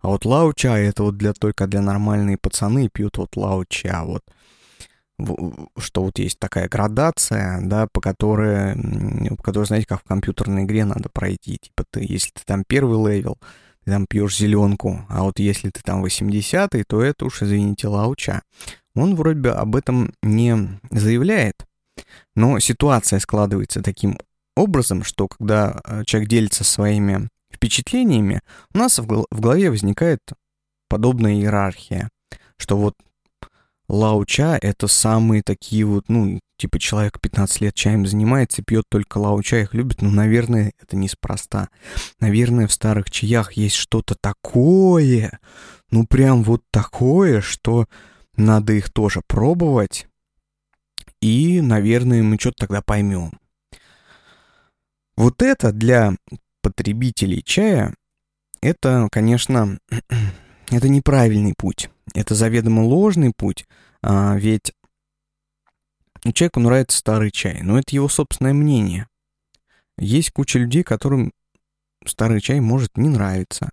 А 0.08 0.12
вот 0.12 0.24
лау-чай 0.24 0.86
это 0.86 1.04
вот 1.04 1.18
для 1.18 1.34
только 1.34 1.68
для 1.68 1.82
нормальные 1.82 2.38
пацаны 2.38 2.88
пьют 2.88 3.18
вот 3.18 3.36
лау-ча, 3.36 4.06
вот. 4.06 4.24
Что 5.78 6.04
вот 6.04 6.18
есть 6.18 6.40
такая 6.40 6.70
градация, 6.70 7.60
да, 7.62 7.90
по 7.92 8.00
которой, 8.00 8.78
по 9.36 9.44
которой, 9.44 9.66
знаете, 9.66 9.86
как 9.86 10.00
в 10.00 10.08
компьютерной 10.08 10.64
игре 10.64 10.86
надо 10.86 11.10
пройти. 11.10 11.58
Типа 11.58 11.84
ты, 11.92 12.06
если 12.08 12.30
ты 12.30 12.42
там 12.46 12.64
первый 12.66 13.06
level, 13.06 13.38
ты 13.84 13.92
там 13.92 14.06
пьешь 14.08 14.38
зеленку, 14.38 15.06
а 15.10 15.24
вот 15.24 15.40
если 15.40 15.72
ты 15.72 15.82
там 15.84 16.06
80-й, 16.06 16.86
то 16.86 17.02
это 17.02 17.26
уж, 17.26 17.42
извините, 17.42 17.90
лауча. 17.90 18.44
Он 18.96 19.14
вроде 19.14 19.42
бы 19.42 19.50
об 19.50 19.76
этом 19.76 20.14
не 20.24 20.80
заявляет, 20.90 21.66
но 22.34 22.60
ситуация 22.60 23.20
складывается 23.20 23.84
таким 23.84 24.18
образом, 24.56 25.04
что 25.04 25.28
когда 25.28 25.82
э, 25.84 26.06
человек 26.06 26.30
делится 26.30 26.64
своими 26.64 27.28
впечатлениями, 27.52 28.42
у 28.74 28.78
нас 28.78 29.00
в 29.00 29.06
голове 29.40 29.70
возникает 29.70 30.22
подобная 30.90 31.34
иерархия, 31.34 32.10
что 32.58 32.78
вот 32.78 32.96
лауча— 33.90 34.58
это 34.62 34.88
самые 34.88 35.42
такие 35.44 35.86
вот, 35.86 36.10
ну, 36.10 36.40
типа 36.58 36.80
человек 36.80 37.20
15 37.20 37.62
лет 37.62 37.76
чаем 37.76 38.06
занимается, 38.06 38.64
пьет 38.64 38.86
только 38.90 39.18
лауча, 39.18 39.58
их 39.58 39.74
любит, 39.74 40.02
ну, 40.02 40.10
наверное, 40.10 40.74
это 40.82 40.96
неспроста. 40.96 41.70
Наверное, 42.20 42.68
в 42.68 42.74
старых 42.74 43.10
чаях 43.12 43.54
есть 43.54 43.76
что-то 43.76 44.16
такое, 44.20 45.40
ну, 45.92 46.06
прям 46.06 46.44
вот 46.44 46.64
такое, 46.72 47.42
что 47.42 47.86
надо 48.36 48.74
их 48.74 48.92
тоже 48.92 49.22
пробовать, 49.28 50.08
и, 51.22 51.62
наверное, 51.62 52.24
мы 52.24 52.38
что-то 52.40 52.68
тогда 52.68 52.82
поймем. 52.82 53.40
Вот 55.16 55.42
это 55.42 55.72
для 55.72 56.16
потребителей 56.70 57.42
чая, 57.44 57.94
это, 58.62 59.08
конечно, 59.12 59.80
это 60.70 60.90
неправильный 60.90 61.54
путь. 61.58 61.90
Это 62.14 62.36
заведомо 62.36 62.82
ложный 62.82 63.34
путь, 63.36 63.66
а, 64.02 64.36
ведь 64.38 64.74
человеку 66.34 66.60
нравится 66.60 66.98
старый 66.98 67.32
чай, 67.32 67.62
но 67.62 67.78
это 67.78 67.96
его 67.96 68.08
собственное 68.08 68.54
мнение. 68.54 69.08
Есть 69.98 70.32
куча 70.32 70.60
людей, 70.60 70.84
которым 70.84 71.34
старый 72.06 72.42
чай 72.42 72.60
может 72.60 72.98
не 72.98 73.10
нравиться. 73.10 73.70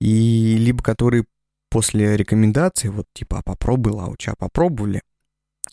И 0.00 0.56
либо 0.58 0.82
которые 0.82 1.24
после 1.70 2.16
рекомендации, 2.16 2.88
вот 2.88 3.06
типа, 3.12 3.38
а 3.38 3.42
попробуй 3.42 3.92
лауча, 3.92 4.34
попробовали, 4.36 5.02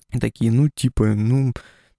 и 0.09 0.19
такие, 0.19 0.51
ну, 0.51 0.69
типа, 0.69 1.13
ну, 1.13 1.53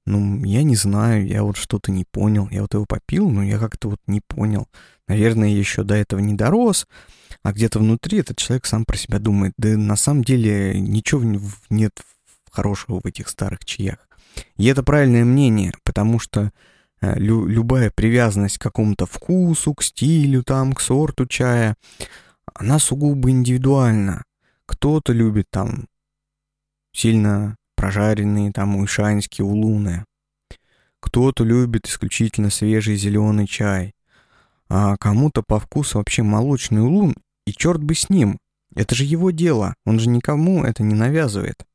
ну, 0.07 0.45
я 0.45 0.63
не 0.63 0.77
знаю, 0.77 1.27
я 1.27 1.43
вот 1.43 1.57
что-то 1.57 1.91
не 1.91 2.05
понял. 2.05 2.49
Я 2.51 2.63
вот 2.63 2.75
его 2.75 2.85
попил, 2.85 3.31
но 3.31 3.43
я 3.43 3.59
как-то 3.59 3.89
вот 3.91 4.01
не 4.07 4.21
понял. 4.21 4.69
Наверное, 5.09 5.49
еще 5.49 5.83
до 5.83 5.95
этого 5.95 6.21
не 6.21 6.35
дорос, 6.35 6.87
а 7.43 7.53
где-то 7.53 7.79
внутри 7.79 8.19
этот 8.19 8.37
человек 8.37 8.67
сам 8.67 8.85
про 8.85 8.97
себя 8.97 9.19
думает, 9.19 9.53
да 9.59 9.77
на 9.77 9.97
самом 9.97 10.25
деле 10.25 10.79
ничего 10.81 11.23
нет 11.71 11.93
хорошего 12.51 13.01
в 13.03 13.07
этих 13.07 13.29
старых 13.29 13.65
чаях. 13.65 13.99
И 14.57 14.67
это 14.67 14.83
правильное 14.83 15.25
мнение, 15.25 15.73
потому 15.85 16.19
что 16.19 16.53
э, 17.01 17.19
лю 17.19 17.47
любая 17.47 17.91
привязанность 17.91 18.59
к 18.59 18.63
какому-то 18.63 19.07
вкусу, 19.07 19.75
к 19.75 19.83
стилю, 19.83 20.43
там, 20.43 20.73
к 20.73 20.81
сорту 20.81 21.27
чая, 21.27 21.77
она 22.55 22.79
сугубо 22.79 23.31
индивидуальна. 23.31 24.25
Кто-то 24.67 25.13
любит 25.13 25.47
там 25.51 25.87
сильно 26.93 27.57
прожаренные 27.85 28.51
там 28.51 28.77
уйшанские 28.77 29.45
улуны. 29.45 30.07
Кто-то 31.01 31.45
любит 31.45 31.87
исключительно 31.87 32.49
свежий 32.49 32.97
зеленый 32.97 33.47
чай, 33.47 33.93
а 34.71 34.97
кому-то 34.97 35.43
по 35.47 35.61
вкусу 35.61 35.99
вообще 35.99 36.23
молочный 36.23 36.81
улун, 36.81 37.15
и 37.47 37.53
черт 37.53 37.83
бы 37.83 37.95
с 37.95 38.09
ним. 38.09 38.39
Это 38.75 38.95
же 38.95 39.05
его 39.05 39.31
дело, 39.31 39.75
он 39.85 40.01
же 40.01 40.09
никому 40.09 40.65
это 40.65 40.83
не 40.83 40.95
навязывает. 40.95 41.67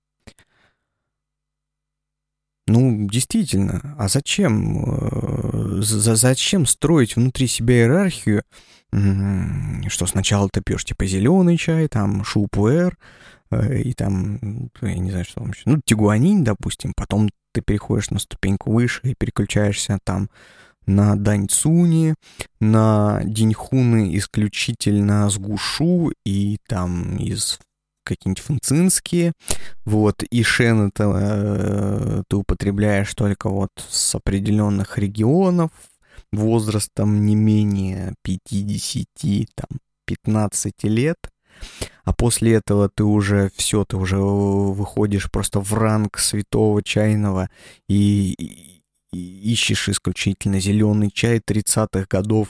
Ну, 2.65 3.07
действительно, 3.07 3.95
а 3.99 4.07
зачем? 4.07 4.83
Э, 4.85 5.81
за 5.81 6.15
зачем 6.15 6.65
строить 6.65 7.15
внутри 7.15 7.45
себя 7.45 7.75
иерархию, 7.75 8.43
что 8.91 10.07
сначала 10.07 10.49
ты 10.51 10.61
пьешь 10.61 10.85
типа 10.85 11.05
зеленый 11.05 11.57
чай, 11.57 11.87
там 11.87 12.23
шупуэр, 12.23 12.97
и 13.51 13.93
там, 13.93 14.69
я 14.81 14.97
не 14.97 15.11
знаю, 15.11 15.25
что 15.25 15.41
там 15.41 15.51
еще, 15.51 15.63
ну, 15.65 15.81
тигуанин, 15.83 16.43
допустим, 16.43 16.93
потом 16.95 17.29
ты 17.51 17.61
переходишь 17.61 18.11
на 18.11 18.19
ступеньку 18.19 18.71
выше 18.71 19.01
и 19.03 19.15
переключаешься 19.15 19.99
там 20.03 20.29
на 20.85 21.15
Даньцуни, 21.15 22.15
на 22.59 23.21
Диньхуны 23.23 24.15
исключительно 24.17 25.29
с 25.29 25.37
Гушу 25.37 26.11
и 26.25 26.57
там 26.67 27.17
из 27.17 27.59
какие-нибудь 28.03 28.43
фунцинские, 28.43 29.33
вот, 29.85 30.23
и 30.23 30.41
шен 30.41 30.87
это 30.87 31.11
э, 31.15 32.23
ты 32.27 32.37
употребляешь 32.37 33.13
только 33.13 33.49
вот 33.49 33.69
с 33.87 34.15
определенных 34.15 34.97
регионов, 34.97 35.69
возрастом 36.31 37.23
не 37.25 37.35
менее 37.35 38.15
50, 38.23 39.47
там, 39.53 39.79
15 40.05 40.83
лет, 40.83 41.17
а 42.03 42.13
после 42.13 42.53
этого 42.53 42.89
ты 42.89 43.03
уже 43.03 43.51
все, 43.55 43.85
ты 43.85 43.97
уже 43.97 44.17
выходишь 44.17 45.29
просто 45.31 45.59
в 45.59 45.73
ранг 45.73 46.17
святого 46.17 46.81
чайного 46.83 47.49
и, 47.87 48.33
и, 49.11 49.51
ищешь 49.51 49.89
исключительно 49.89 50.59
зеленый 50.59 51.11
чай 51.11 51.39
30-х 51.39 52.05
годов 52.09 52.47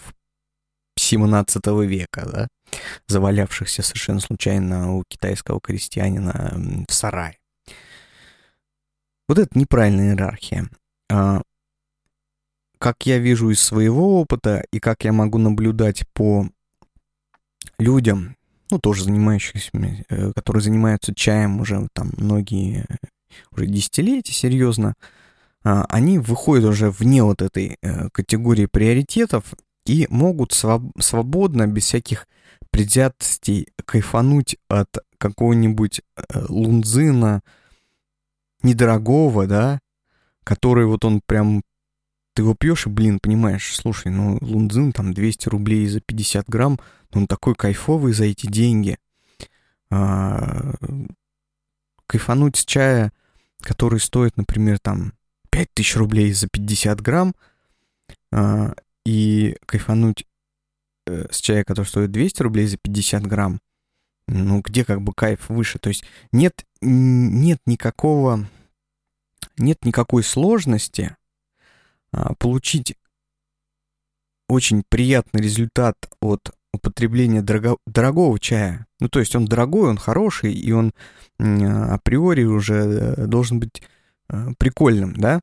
17 0.97 1.65
века, 1.87 2.25
да, 2.25 2.47
завалявшихся 3.07 3.81
совершенно 3.81 4.19
случайно 4.19 4.95
у 4.95 5.03
китайского 5.07 5.59
крестьянина 5.59 6.85
в 6.87 6.93
сарае. 6.93 7.37
Вот 9.27 9.37
это 9.37 9.57
неправильная 9.57 10.11
иерархия. 10.11 10.69
А, 11.11 11.41
как 12.79 13.05
я 13.05 13.19
вижу 13.19 13.49
из 13.49 13.61
своего 13.61 14.19
опыта 14.21 14.65
и 14.71 14.79
как 14.79 15.03
я 15.03 15.13
могу 15.13 15.37
наблюдать 15.37 16.03
по 16.13 16.49
людям, 17.77 18.35
ну, 18.71 18.79
тоже 18.79 19.03
занимающихся, 19.03 19.71
э, 19.73 20.33
которые 20.33 20.61
занимаются 20.61 21.13
чаем 21.13 21.61
уже 21.61 21.87
там 21.93 22.11
многие, 22.17 22.85
уже 23.51 23.67
десятилетия, 23.67 24.33
серьезно, 24.33 24.95
а, 25.63 25.85
они 25.89 26.19
выходят 26.19 26.65
уже 26.65 26.89
вне 26.89 27.23
вот 27.23 27.41
этой 27.41 27.77
э, 27.81 28.09
категории 28.09 28.65
приоритетов 28.65 29.53
и 29.85 30.07
могут 30.09 30.53
своб- 30.53 30.91
свободно, 31.01 31.67
без 31.67 31.83
всяких 31.83 32.27
предвзятостей, 32.71 33.67
кайфануть 33.85 34.57
от 34.69 34.89
какого-нибудь 35.17 36.01
э, 36.01 36.45
лунзына 36.47 37.41
недорогого, 38.63 39.47
да, 39.47 39.79
который 40.43 40.85
вот 40.85 41.03
он 41.05 41.21
прям 41.25 41.63
ты 42.39 42.43
его 42.43 42.55
пьешь 42.55 42.85
и, 42.85 42.89
блин, 42.89 43.19
понимаешь, 43.19 43.75
слушай, 43.75 44.09
ну, 44.13 44.37
лунзин 44.39 44.93
там 44.93 45.13
200 45.13 45.49
рублей 45.49 45.85
за 45.87 45.99
50 45.99 46.47
грамм, 46.47 46.79
он 47.11 47.27
такой 47.27 47.53
кайфовый 47.53 48.13
за 48.13 48.23
эти 48.23 48.47
деньги. 48.47 48.97
А, 49.91 50.73
кайфануть 52.07 52.55
с 52.55 52.63
чая, 52.63 53.11
который 53.59 53.99
стоит, 53.99 54.37
например, 54.37 54.79
там 54.79 55.11
5000 55.49 55.97
рублей 55.97 56.31
за 56.31 56.47
50 56.47 57.01
грамм, 57.01 57.35
а, 58.31 58.73
и 59.05 59.57
кайфануть 59.65 60.25
э, 61.07 61.25
с 61.29 61.41
чая, 61.41 61.65
который 61.65 61.87
стоит 61.87 62.11
200 62.11 62.41
рублей 62.41 62.67
за 62.67 62.77
50 62.77 63.27
грамм, 63.27 63.59
ну, 64.29 64.61
где 64.61 64.85
как 64.85 65.01
бы 65.01 65.11
кайф 65.11 65.49
выше. 65.49 65.77
То 65.77 65.89
есть 65.89 66.05
нет, 66.31 66.65
нет 66.79 67.59
никакого, 67.65 68.47
нет 69.57 69.83
никакой 69.83 70.23
сложности 70.23 71.17
получить 72.39 72.95
очень 74.47 74.83
приятный 74.89 75.41
результат 75.41 75.95
от 76.21 76.51
употребления 76.73 77.41
дорого, 77.41 77.77
дорогого 77.85 78.39
чая. 78.39 78.85
Ну, 78.99 79.09
то 79.09 79.19
есть 79.19 79.35
он 79.35 79.45
дорогой, 79.45 79.89
он 79.89 79.97
хороший, 79.97 80.53
и 80.53 80.71
он 80.71 80.91
а, 81.39 81.95
априори 81.95 82.43
уже 82.43 82.75
э, 82.75 83.25
должен 83.27 83.59
быть 83.59 83.81
э, 84.29 84.53
прикольным, 84.57 85.13
да? 85.15 85.39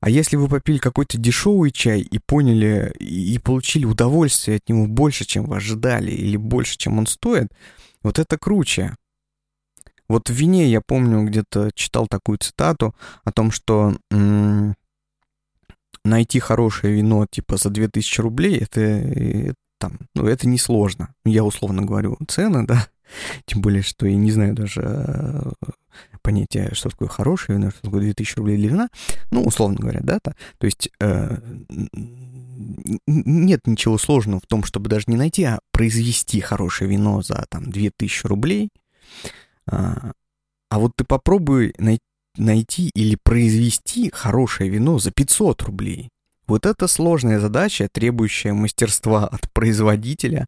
А 0.00 0.10
если 0.10 0.36
вы 0.36 0.48
попили 0.48 0.78
какой-то 0.78 1.16
дешевый 1.16 1.70
чай 1.70 2.00
и 2.00 2.18
поняли, 2.18 2.92
и 2.98 3.38
получили 3.38 3.86
удовольствие 3.86 4.58
от 4.58 4.68
него 4.68 4.86
больше, 4.86 5.24
чем 5.24 5.46
вы 5.46 5.56
ожидали, 5.56 6.10
или 6.10 6.36
больше, 6.36 6.76
чем 6.76 6.98
он 6.98 7.06
стоит, 7.06 7.48
вот 8.02 8.18
это 8.18 8.36
круче. 8.36 8.94
Вот 10.08 10.28
в 10.28 10.32
вине 10.32 10.68
я 10.68 10.82
помню, 10.82 11.24
где-то 11.24 11.70
читал 11.74 12.06
такую 12.06 12.36
цитату 12.38 12.94
о 13.24 13.32
том, 13.32 13.50
что 13.50 13.96
м- 14.10 14.74
найти 16.04 16.38
хорошее 16.38 16.94
вино 16.94 17.26
типа 17.26 17.56
за 17.56 17.70
2000 17.70 18.20
рублей, 18.20 18.58
это, 18.58 18.80
это 18.80 19.54
там, 19.78 19.98
ну, 20.14 20.26
это 20.26 20.48
несложно. 20.48 21.14
Я 21.24 21.44
условно 21.44 21.82
говорю 21.82 22.18
цены, 22.28 22.66
да, 22.66 22.88
тем 23.46 23.60
более, 23.60 23.82
что 23.82 24.06
я 24.06 24.16
не 24.16 24.30
знаю 24.30 24.54
даже 24.54 24.80
э, 24.82 25.50
понятия, 26.22 26.70
что 26.72 26.90
такое 26.90 27.08
хорошее 27.08 27.58
вино, 27.58 27.70
что 27.70 27.82
такое 27.82 28.00
2000 28.00 28.38
рублей 28.38 28.56
для 28.56 28.68
вина, 28.68 28.88
ну, 29.30 29.42
условно 29.42 29.76
говоря, 29.78 30.00
да, 30.02 30.18
то, 30.20 30.34
то 30.58 30.64
есть 30.66 30.90
э, 31.00 31.38
нет 33.06 33.66
ничего 33.66 33.98
сложного 33.98 34.40
в 34.40 34.46
том, 34.46 34.64
чтобы 34.64 34.88
даже 34.88 35.04
не 35.08 35.16
найти, 35.16 35.44
а 35.44 35.60
произвести 35.72 36.40
хорошее 36.40 36.90
вино 36.90 37.22
за 37.22 37.44
там 37.48 37.70
2000 37.70 38.26
рублей, 38.26 38.70
а, 39.66 40.12
а 40.70 40.78
вот 40.78 40.92
ты 40.96 41.04
попробуй 41.04 41.74
найти 41.78 42.02
найти 42.36 42.90
или 42.94 43.16
произвести 43.22 44.10
хорошее 44.10 44.70
вино 44.70 44.98
за 44.98 45.10
500 45.10 45.62
рублей. 45.62 46.08
Вот 46.46 46.66
это 46.66 46.86
сложная 46.88 47.40
задача, 47.40 47.88
требующая 47.90 48.52
мастерства 48.52 49.26
от 49.26 49.50
производителя, 49.52 50.46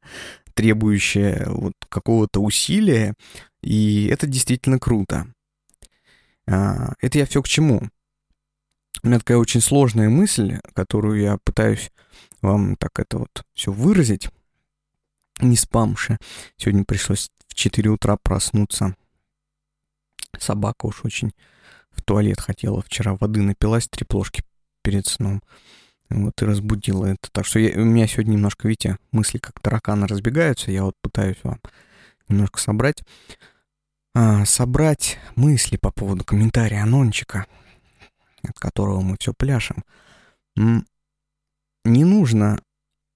требующая 0.55 1.47
вот 1.49 1.75
какого-то 1.89 2.41
усилия, 2.41 3.15
и 3.63 4.09
это 4.13 4.27
действительно 4.27 4.79
круто. 4.79 5.27
А, 6.47 6.93
это 7.01 7.19
я 7.19 7.27
все 7.27 7.43
к 7.43 7.49
чему? 7.49 7.83
У 9.03 9.09
меня 9.09 9.19
такая 9.19 9.39
очень 9.39 9.61
сложная 9.61 10.09
мысль, 10.09 10.59
которую 10.75 11.21
я 11.21 11.39
пытаюсь 11.45 11.91
вам 12.43 12.77
так 12.77 12.99
это 12.99 13.19
вот 13.19 13.45
все 13.55 13.73
выразить, 13.73 14.29
не 15.41 15.57
спамши. 15.57 16.19
Сегодня 16.57 16.85
пришлось 16.85 17.31
в 17.49 17.55
4 17.55 17.91
утра 17.91 18.17
проснуться. 18.23 18.97
Собака 20.39 20.87
уж 20.87 21.05
очень 21.05 21.33
в 21.97 22.03
туалет 22.03 22.41
хотела 22.41 22.83
вчера, 22.83 23.15
воды 23.15 23.43
напилась, 23.43 23.89
три 23.89 24.05
плошки 24.05 24.43
перед 24.83 25.07
сном. 25.07 25.43
Вот 26.09 26.41
и 26.41 26.45
разбудила 26.45 27.07
это. 27.07 27.31
Так 27.33 27.47
что 27.47 27.59
я, 27.59 27.81
у 27.81 27.85
меня 27.85 28.07
сегодня 28.07 28.33
немножко, 28.33 28.69
видите, 28.69 28.99
мысли 29.11 29.39
как 29.39 29.59
тараканы 29.61 30.07
разбегаются. 30.07 30.71
Я 30.71 30.85
вот 30.85 30.95
пытаюсь 31.03 31.39
вам 31.43 31.61
немножко 32.29 32.61
собрать. 32.61 33.03
А, 34.15 34.45
собрать 34.45 35.19
мысли 35.35 35.77
по 35.77 35.91
поводу 35.91 36.25
комментария 36.25 36.83
Анончика, 36.83 37.47
от 38.43 38.59
которого 38.59 39.01
мы 39.01 39.17
все 39.19 39.35
пляшем. 39.35 39.85
Не 40.55 40.85
нужно 41.85 42.61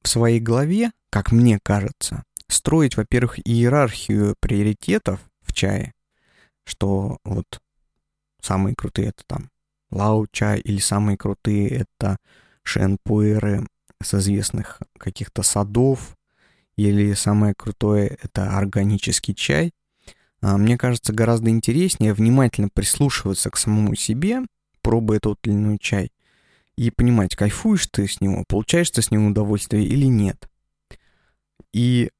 в 0.02 0.08
своей 0.08 0.40
голове, 0.40 0.92
как 1.10 1.32
мне 1.32 1.58
кажется, 1.62 2.24
строить, 2.48 2.96
во-первых, 2.96 3.38
иерархию 3.46 4.34
приоритетов 4.40 5.20
в 5.42 5.52
чае, 5.52 5.94
что 6.64 7.18
вот 7.24 7.46
Самые 8.40 8.74
крутые 8.74 9.08
это 9.08 9.22
там 9.26 9.50
Лауча 9.90 10.56
или 10.56 10.78
самые 10.78 11.16
крутые 11.16 11.68
это 11.68 12.18
шенпуэры 12.62 13.66
с 14.02 14.14
известных 14.14 14.80
каких-то 14.98 15.42
садов, 15.42 16.16
или 16.76 17.12
самое 17.12 17.54
крутое 17.54 18.16
это 18.22 18.56
органический 18.56 19.34
чай. 19.34 19.72
А, 20.40 20.56
мне 20.56 20.78
кажется, 20.78 21.12
гораздо 21.12 21.50
интереснее 21.50 22.14
внимательно 22.14 22.70
прислушиваться 22.72 23.50
к 23.50 23.56
самому 23.56 23.94
себе, 23.94 24.40
пробуя 24.80 25.20
тот 25.20 25.38
или 25.46 25.52
иной 25.52 25.78
чай, 25.78 26.10
и 26.76 26.90
понимать, 26.90 27.36
кайфуешь 27.36 27.86
ты 27.88 28.08
с 28.08 28.20
него, 28.22 28.44
получаешь 28.48 28.90
ты 28.90 29.02
с 29.02 29.10
него 29.10 29.26
удовольствие 29.26 29.84
или 29.84 30.06
нет. 30.06 30.48
И 31.74 32.10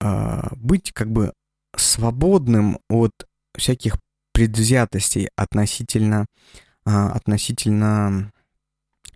э, 0.00 0.42
быть 0.56 0.92
как 0.92 1.10
бы 1.10 1.34
свободным 1.76 2.78
от 2.88 3.12
всяких 3.54 3.96
предвзятостей 4.32 5.28
относительно, 5.36 6.26
а, 6.84 7.12
относительно 7.12 8.32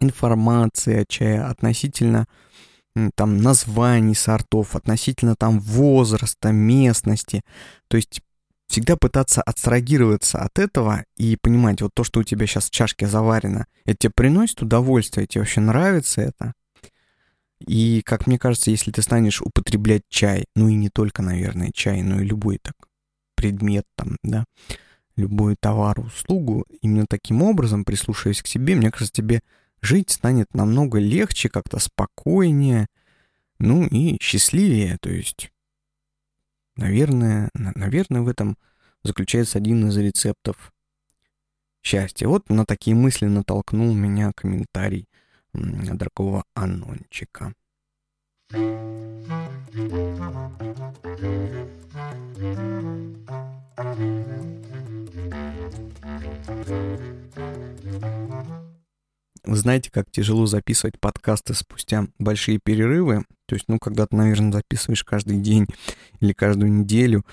информации 0.01 1.03
о 1.03 1.05
чае, 1.07 1.43
относительно 1.43 2.27
там 3.15 3.39
названий 3.39 4.15
сортов, 4.15 4.75
относительно 4.75 5.37
там 5.37 5.61
возраста, 5.61 6.53
местности. 6.53 7.43
То 7.89 7.97
есть 7.97 8.21
всегда 8.69 8.97
пытаться 8.97 9.43
абстрагироваться 9.43 10.39
от 10.39 10.59
этого 10.59 11.05
и 11.17 11.37
понимать, 11.41 11.83
вот 11.83 11.93
то, 11.95 12.05
что 12.05 12.21
у 12.21 12.25
тебя 12.25 12.47
сейчас 12.47 12.67
в 12.67 12.71
чашке 12.71 13.07
заварено, 13.07 13.67
это 13.85 13.97
тебе 13.97 14.13
приносит 14.15 14.63
удовольствие, 14.63 15.27
тебе 15.27 15.43
вообще 15.43 15.61
нравится 15.61 16.23
это. 16.23 16.53
И, 17.61 18.03
как 18.05 18.27
мне 18.27 18.39
кажется, 18.39 18.71
если 18.71 18.91
ты 18.91 19.03
станешь 19.03 19.41
употреблять 19.41 20.03
чай, 20.09 20.47
ну 20.55 20.69
и 20.69 20.75
не 20.75 20.91
только, 20.91 21.23
наверное, 21.23 21.71
чай, 21.73 22.03
но 22.03 22.21
и 22.21 22.25
любой 22.25 22.59
так 22.59 22.75
предмет 23.35 23.85
там, 23.97 24.17
да, 24.23 24.45
любой 25.17 25.57
товар, 25.57 25.99
услугу, 26.01 26.67
именно 26.83 27.07
таким 27.09 27.43
образом, 27.43 27.85
прислушиваясь 27.85 28.43
к 28.43 28.47
себе, 28.47 28.75
мне 28.75 28.91
кажется, 28.91 29.13
тебе 29.13 29.41
жить 29.81 30.11
станет 30.11 30.55
намного 30.55 30.99
легче, 30.99 31.49
как-то 31.49 31.79
спокойнее, 31.79 32.87
ну 33.59 33.87
и 33.87 34.19
счастливее. 34.21 34.99
То 35.01 35.11
есть, 35.11 35.53
наверное, 36.77 37.51
наверное, 37.55 38.23
в 38.23 38.29
этом 38.29 38.59
заключается 39.03 39.59
один 39.59 39.89
из 39.89 39.97
рецептов 39.97 40.73
счастья. 41.83 42.27
Вот 42.29 42.51
на 42.51 42.67
такие 42.67 42.97
мысли 42.97 43.27
натолкнул 43.27 43.95
меня 43.95 44.33
комментарий 44.35 45.09
дорогого 45.53 46.45
Анончика. 46.55 47.55
Вы 59.45 59.57
знаете, 59.57 59.91
как 59.93 60.11
тяжело 60.11 60.47
записывать 60.47 60.99
подкасты 60.99 61.55
спустя 61.55 62.09
большие 62.19 62.59
перерывы. 62.59 63.25
То 63.47 63.55
есть, 63.55 63.67
ну, 63.69 63.79
когда 63.79 64.07
ты, 64.07 64.17
наверное, 64.17 64.53
записываешь 64.53 65.05
каждый 65.05 65.39
день 65.39 65.67
или 66.21 66.33
каждую 66.33 66.73
неделю, 66.73 67.25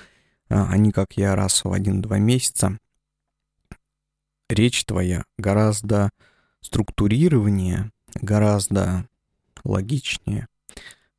а 0.48 0.78
не 0.78 0.92
как 0.92 1.18
я 1.18 1.36
раз 1.36 1.64
в 1.64 1.72
один-два 1.72 2.20
месяца. 2.20 2.78
Речь 4.50 4.86
твоя 4.86 5.24
гораздо 5.38 6.12
структурированнее, 6.62 7.92
гораздо 8.22 9.08
логичнее. 9.64 10.48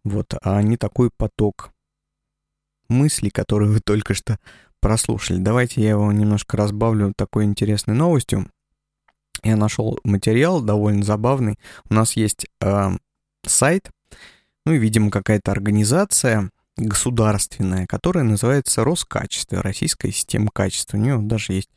Вот, 0.04 0.34
а 0.42 0.62
не 0.62 0.76
такой 0.76 1.10
поток 1.16 1.72
мыслей, 2.88 3.30
которые 3.30 3.70
вы 3.70 3.80
только 3.80 4.14
что 4.14 4.38
прослушали. 4.85 5.38
Давайте 5.38 5.81
я 5.81 5.90
его 5.90 6.12
немножко 6.12 6.59
разбавлю 6.59 7.14
такой 7.16 7.44
интересной 7.44 7.94
новостью. 7.94 8.51
я 9.42 9.57
нашел 9.57 9.99
материал 10.05 10.61
довольно 10.61 11.03
забавный. 11.03 11.59
У 11.88 11.94
нас 11.94 12.18
есть 12.18 12.47
э, 12.61 12.90
сайт, 13.47 13.90
ну 14.66 14.75
и, 14.75 14.79
видимо, 14.79 15.11
какая-то 15.11 15.53
организация 15.53 16.51
государственная, 16.77 17.87
которая 17.87 18.25
называется 18.25 18.85
Роскачество, 18.85 19.62
Российская 19.62 20.12
система 20.12 20.51
качества. 20.53 20.99
У 20.99 21.01
нее 21.01 21.16
даже 21.16 21.55
есть 21.55 21.70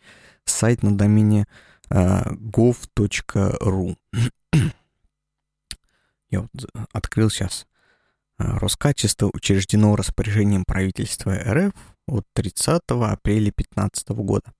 сайт 0.43 0.83
на 0.83 0.93
домене 0.93 1.45
э, 1.89 2.23
gov.ru. 2.33 3.95
Я 6.29 6.41
вот 6.41 6.51
открыл 6.91 7.29
сейчас. 7.29 7.67
Э, 8.37 8.57
Роскачество 8.57 9.29
учреждено 9.33 9.95
распоряжением 9.95 10.65
правительства 10.65 11.33
РФ 11.33 11.73
от 12.07 12.25
30 12.33 12.81
апреля 12.87 13.51
2015 13.55 14.09
года. 14.09 14.53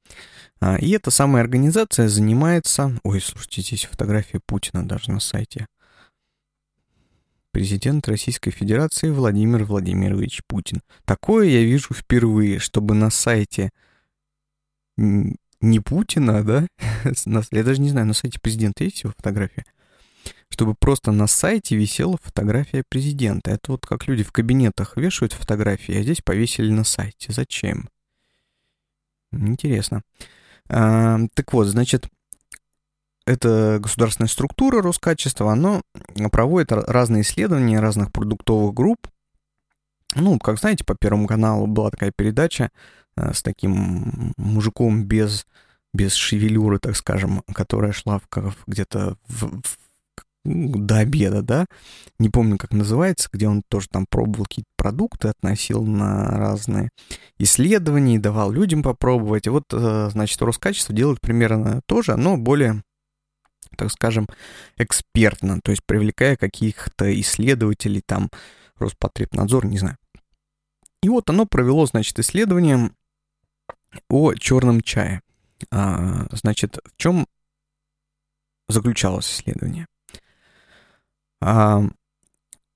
А, 0.60 0.78
и 0.78 0.92
эта 0.92 1.12
самая 1.12 1.44
организация 1.44 2.08
занимается... 2.08 2.98
Ой, 3.04 3.22
слушайте, 3.22 3.62
здесь 3.62 3.86
фотография 3.86 4.40
Путина 4.46 4.88
даже 4.88 5.12
на 5.12 5.20
сайте. 5.20 5.68
Президент 7.52 8.08
Российской 8.08 8.52
Федерации 8.52 9.10
Владимир 9.10 9.64
Владимирович 9.64 10.42
Путин. 10.48 10.82
Такое 11.06 11.48
я 11.48 11.64
вижу 11.64 11.94
впервые, 11.94 12.60
чтобы 12.60 12.94
на 12.94 13.10
сайте 13.10 13.72
не 14.98 15.80
Путина, 15.80 16.44
да? 16.44 16.68
Я 17.52 17.64
даже 17.64 17.82
не 17.82 17.90
знаю, 17.90 18.06
на 18.08 18.14
сайте 18.14 18.40
президента 18.40 18.84
есть 18.84 19.04
его 19.04 19.14
фотография? 19.16 19.66
Чтобы 20.58 20.74
просто 20.74 21.12
на 21.12 21.28
сайте 21.28 21.76
висела 21.76 22.18
фотография 22.20 22.84
президента. 22.90 23.52
Это 23.52 23.74
вот 23.74 23.86
как 23.86 24.08
люди 24.08 24.24
в 24.24 24.32
кабинетах 24.32 24.98
вешают 24.98 25.34
фотографии, 25.34 25.96
а 25.96 26.02
здесь 26.02 26.22
повесили 26.24 26.72
на 26.72 26.84
сайте. 26.84 27.32
Зачем? 27.32 27.90
Интересно. 29.32 30.02
А, 30.68 31.20
так 31.36 31.54
вот, 31.54 31.68
значит, 31.68 32.10
эта 33.28 33.78
государственная 33.80 34.30
структура 34.30 34.82
Роскачества, 34.82 35.52
она 35.52 35.84
проводит 36.32 36.72
разные 36.72 37.22
исследования 37.22 37.80
разных 37.80 38.12
продуктовых 38.12 38.74
групп. 38.74 39.08
Ну, 40.16 40.40
как 40.40 40.58
знаете, 40.58 40.84
по 40.84 40.96
Первому 40.96 41.28
каналу 41.28 41.68
была 41.68 41.92
такая 41.92 42.12
передача 42.12 42.72
э, 43.16 43.32
с 43.32 43.44
таким 43.44 44.34
мужиком 44.38 45.06
без, 45.06 45.46
без 45.94 46.16
шевелюры, 46.16 46.80
так 46.80 46.96
скажем, 46.96 47.44
которая 47.54 47.92
шла 47.92 48.18
в, 48.18 48.56
где-то 48.66 49.18
в, 49.28 49.62
в 49.62 49.87
до 50.48 50.98
обеда, 50.98 51.42
да, 51.42 51.66
не 52.20 52.30
помню, 52.30 52.58
как 52.58 52.72
называется, 52.72 53.30
где 53.32 53.48
он 53.48 53.62
тоже 53.68 53.88
там 53.90 54.06
пробовал 54.10 54.46
какие-то 54.46 54.70
продукты, 54.78 55.28
относил 55.28 55.84
на 55.84 56.26
разные 56.32 56.90
исследования 57.38 58.20
давал 58.20 58.52
людям 58.52 58.82
попробовать. 58.82 59.48
И 59.48 59.50
вот, 59.50 59.66
э, 59.72 60.10
значит, 60.12 60.42
Роскачество 60.42 60.96
делает 60.96 61.22
примерно 61.22 61.82
то 61.86 62.02
же, 62.02 62.16
но 62.16 62.38
более, 62.38 62.84
так 63.78 63.92
скажем, 63.92 64.28
экспертно, 64.78 65.60
то 65.62 65.72
есть 65.72 65.84
привлекая 65.86 66.36
каких-то 66.36 67.20
исследователей, 67.20 68.02
там, 68.06 68.30
Роспотребнадзор, 68.78 69.66
не 69.66 69.80
знаю. 69.80 69.98
И 71.04 71.10
вот 71.10 71.30
оно 71.30 71.46
провело, 71.46 71.86
значит, 71.86 72.18
исследование 72.20 72.92
о 74.10 74.34
черном 74.34 74.82
чае. 74.82 75.22
А, 75.72 76.28
значит, 76.32 76.78
в 76.78 76.98
чем 76.98 77.28
заключалось 78.68 79.32
исследование? 79.32 79.88
А, 81.42 81.84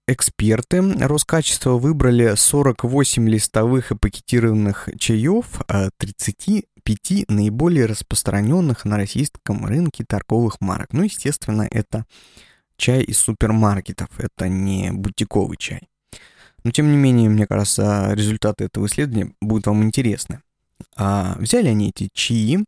эксперты 0.08 0.82
Роскачества 0.82 1.71
выбрали 1.71 2.36
48 2.36 3.30
листовых 3.30 3.91
и 3.91 3.95
пакетированных 3.95 4.89
чаев 5.00 5.62
35 5.97 6.65
а, 7.30 7.32
наиболее 7.34 7.86
распространенных 7.86 8.86
на 8.86 8.97
российском 8.97 9.65
рынке 9.65 10.04
торговых 10.06 10.62
марок. 10.62 10.93
Ну, 10.93 11.04
естественно, 11.04 11.67
это 11.69 12.06
чай 12.78 13.04
из 13.04 13.17
супермаркетов, 13.19 14.10
это 14.19 14.50
не 14.50 14.91
бутиковый 14.91 15.58
чай. 15.58 15.88
Но, 16.63 16.71
тем 16.71 16.91
не 16.91 16.97
менее, 16.97 17.30
мне 17.30 17.47
кажется, 17.47 18.13
результаты 18.13 18.65
этого 18.65 18.86
исследования 18.86 19.34
будут 19.41 19.67
вам 19.67 19.84
интересны. 19.84 20.41
А, 20.95 21.36
взяли 21.39 21.67
они 21.67 21.89
эти 21.89 22.10
чаи, 22.13 22.63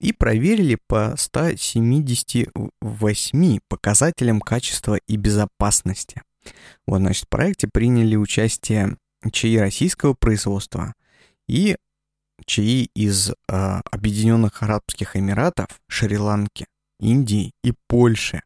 и 0.00 0.12
проверили 0.12 0.78
по 0.86 1.14
178 1.16 3.58
показателям 3.68 4.40
качества 4.40 4.98
и 5.06 5.16
безопасности. 5.16 6.22
Вот, 6.86 7.00
значит, 7.00 7.26
в 7.26 7.28
проекте 7.28 7.68
приняли 7.72 8.16
участие 8.16 8.96
чаи 9.30 9.56
российского 9.56 10.14
производства 10.14 10.94
и 11.46 11.76
чаи 12.46 12.88
из 12.94 13.30
э, 13.30 13.34
Объединенных 13.48 14.62
Арабских 14.62 15.16
Эмиратов, 15.16 15.68
Шри-Ланки, 15.88 16.66
Индии 16.98 17.52
и 17.62 17.74
Польши. 17.86 18.42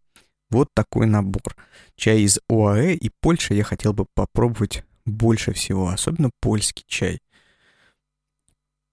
Вот 0.51 0.69
такой 0.75 1.07
набор. 1.07 1.57
Чай 1.97 2.23
из 2.23 2.41
ОАЭ 2.49 2.95
и 2.95 3.11
Польши 3.21 3.55
я 3.55 3.63
хотел 3.65 3.93
бы 3.93 4.07
попробовать 4.15 4.85
больше 5.05 5.53
всего, 5.53 5.89
особенно 5.89 6.31
польский 6.41 6.85
чай. 6.87 7.21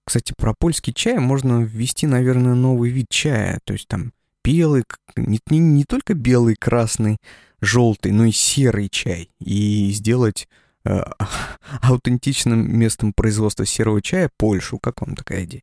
Кстати, 0.04 0.34
про 0.36 0.54
польский 0.54 0.92
чай 0.92 1.18
можно 1.18 1.62
ввести, 1.62 2.06
наверное, 2.06 2.54
новый 2.54 2.90
вид 2.90 3.08
чая. 3.08 3.60
То 3.64 3.72
есть 3.72 3.88
там 3.88 4.12
белый, 4.44 4.84
не, 5.16 5.40
не, 5.48 5.58
не 5.58 5.84
только 5.84 6.14
белый, 6.14 6.56
красный, 6.56 7.18
желтый, 7.60 8.12
но 8.12 8.24
и 8.24 8.32
серый 8.32 8.88
чай. 8.88 9.30
И 9.40 9.90
сделать 9.92 10.48
э, 10.84 11.02
аутентичным 11.82 12.78
местом 12.78 13.12
производства 13.12 13.64
серого 13.64 14.02
чая 14.02 14.30
Польшу. 14.36 14.78
Как 14.78 15.00
вам 15.00 15.14
такая 15.14 15.44
идея? 15.44 15.62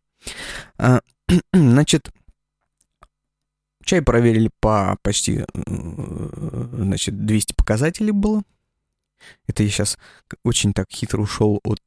А, 0.78 1.02
значит, 1.54 2.10
чай 3.84 4.02
проверили 4.02 4.50
по 4.62 4.98
почти, 5.02 5.44
э, 5.44 6.70
значит, 6.74 7.26
200 7.26 7.54
показателей 7.56 8.12
было. 8.12 8.42
Это 9.48 9.64
я 9.64 9.70
сейчас 9.70 9.98
очень 10.44 10.74
так 10.74 10.88
хитро 10.90 11.22
ушел 11.22 11.60
от 11.64 11.82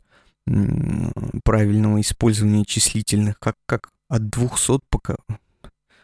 правильного 1.45 2.01
использования 2.01 2.65
числительных, 2.65 3.39
как, 3.39 3.57
как 3.67 3.91
от 4.09 4.29
200 4.29 4.81
пока 4.91 5.17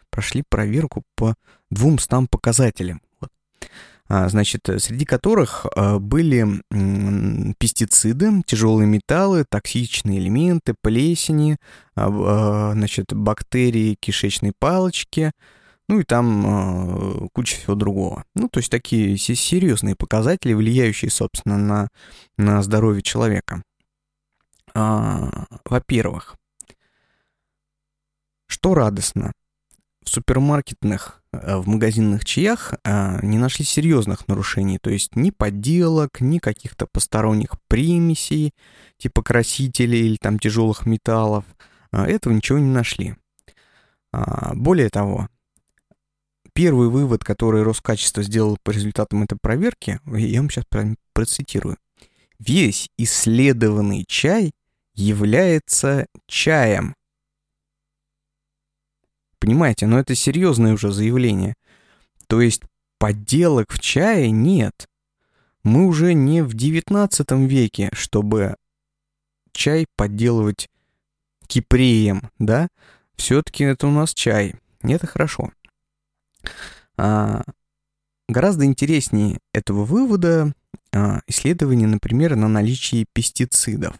прошли 0.09 0.43
проверку 0.47 1.03
по 1.15 1.35
200 1.71 2.27
показателям. 2.27 3.01
Вот. 3.19 3.31
А, 4.11 4.27
значит, 4.27 4.67
среди 4.79 5.05
которых 5.05 5.67
а, 5.75 5.99
были 5.99 6.45
пестициды, 7.59 8.41
тяжелые 8.45 8.87
металлы, 8.87 9.45
токсичные 9.47 10.19
элементы, 10.19 10.73
плесени, 10.81 11.57
а, 11.95 12.71
значит, 12.73 13.13
бактерии 13.13 13.95
кишечной 13.99 14.53
палочки, 14.57 15.31
ну 15.87 15.99
и 15.99 16.03
там 16.03 17.29
куча 17.33 17.55
всего 17.55 17.75
другого. 17.75 18.23
Ну, 18.35 18.47
то 18.47 18.59
есть 18.59 18.69
такие 18.69 19.17
серьезные 19.17 19.95
показатели, 19.95 20.53
влияющие, 20.53 21.09
собственно, 21.09 21.57
на, 21.57 21.89
на 22.37 22.61
здоровье 22.61 23.01
человека. 23.01 23.63
А, 24.73 25.45
во-первых, 25.65 26.35
что 28.47 28.73
радостно, 28.73 29.31
в 30.03 30.09
супермаркетных, 30.09 31.21
э, 31.31 31.57
в 31.57 31.67
магазинных 31.67 32.25
чаях 32.25 32.73
а, 32.83 33.19
не 33.23 33.37
нашли 33.37 33.63
серьезных 33.63 34.27
нарушений, 34.27 34.79
то 34.79 34.89
есть 34.89 35.15
ни 35.15 35.29
подделок, 35.29 36.19
ни 36.21 36.39
каких-то 36.39 36.87
посторонних 36.91 37.51
примесей, 37.67 38.53
типа 38.97 39.21
красителей 39.21 40.07
или 40.07 40.17
там 40.17 40.39
тяжелых 40.39 40.85
металлов. 40.85 41.45
А, 41.91 42.07
этого 42.07 42.33
ничего 42.33 42.57
не 42.57 42.71
нашли. 42.71 43.15
А, 44.11 44.53
более 44.55 44.89
того, 44.89 45.29
первый 46.53 46.89
вывод, 46.89 47.23
который 47.23 47.63
Роскачество 47.63 48.23
сделал 48.23 48.57
по 48.63 48.71
результатам 48.71 49.23
этой 49.23 49.37
проверки, 49.39 49.99
я 50.05 50.41
вам 50.41 50.49
сейчас 50.49 50.65
процитирую. 51.13 51.77
Весь 52.39 52.89
исследованный 52.97 54.05
чай 54.07 54.51
является 54.93 56.07
чаем. 56.27 56.95
Понимаете, 59.39 59.87
но 59.87 59.99
это 59.99 60.15
серьезное 60.15 60.73
уже 60.73 60.91
заявление. 60.91 61.55
То 62.27 62.41
есть 62.41 62.61
подделок 62.97 63.71
в 63.71 63.79
чае 63.79 64.31
нет. 64.31 64.87
Мы 65.63 65.87
уже 65.87 66.13
не 66.13 66.41
в 66.41 66.53
19 66.53 67.31
веке, 67.49 67.89
чтобы 67.93 68.55
чай 69.51 69.85
подделывать 69.95 70.69
кипреем, 71.47 72.29
да? 72.37 72.67
Все-таки 73.15 73.63
это 73.63 73.87
у 73.87 73.91
нас 73.91 74.13
чай. 74.13 74.55
Это 74.81 75.07
хорошо. 75.07 75.51
А, 76.95 77.43
гораздо 78.27 78.65
интереснее 78.65 79.39
этого 79.53 79.83
вывода 79.83 80.53
а, 80.93 81.21
исследование, 81.27 81.87
например, 81.87 82.35
на 82.35 82.47
наличие 82.47 83.05
пестицидов. 83.13 83.95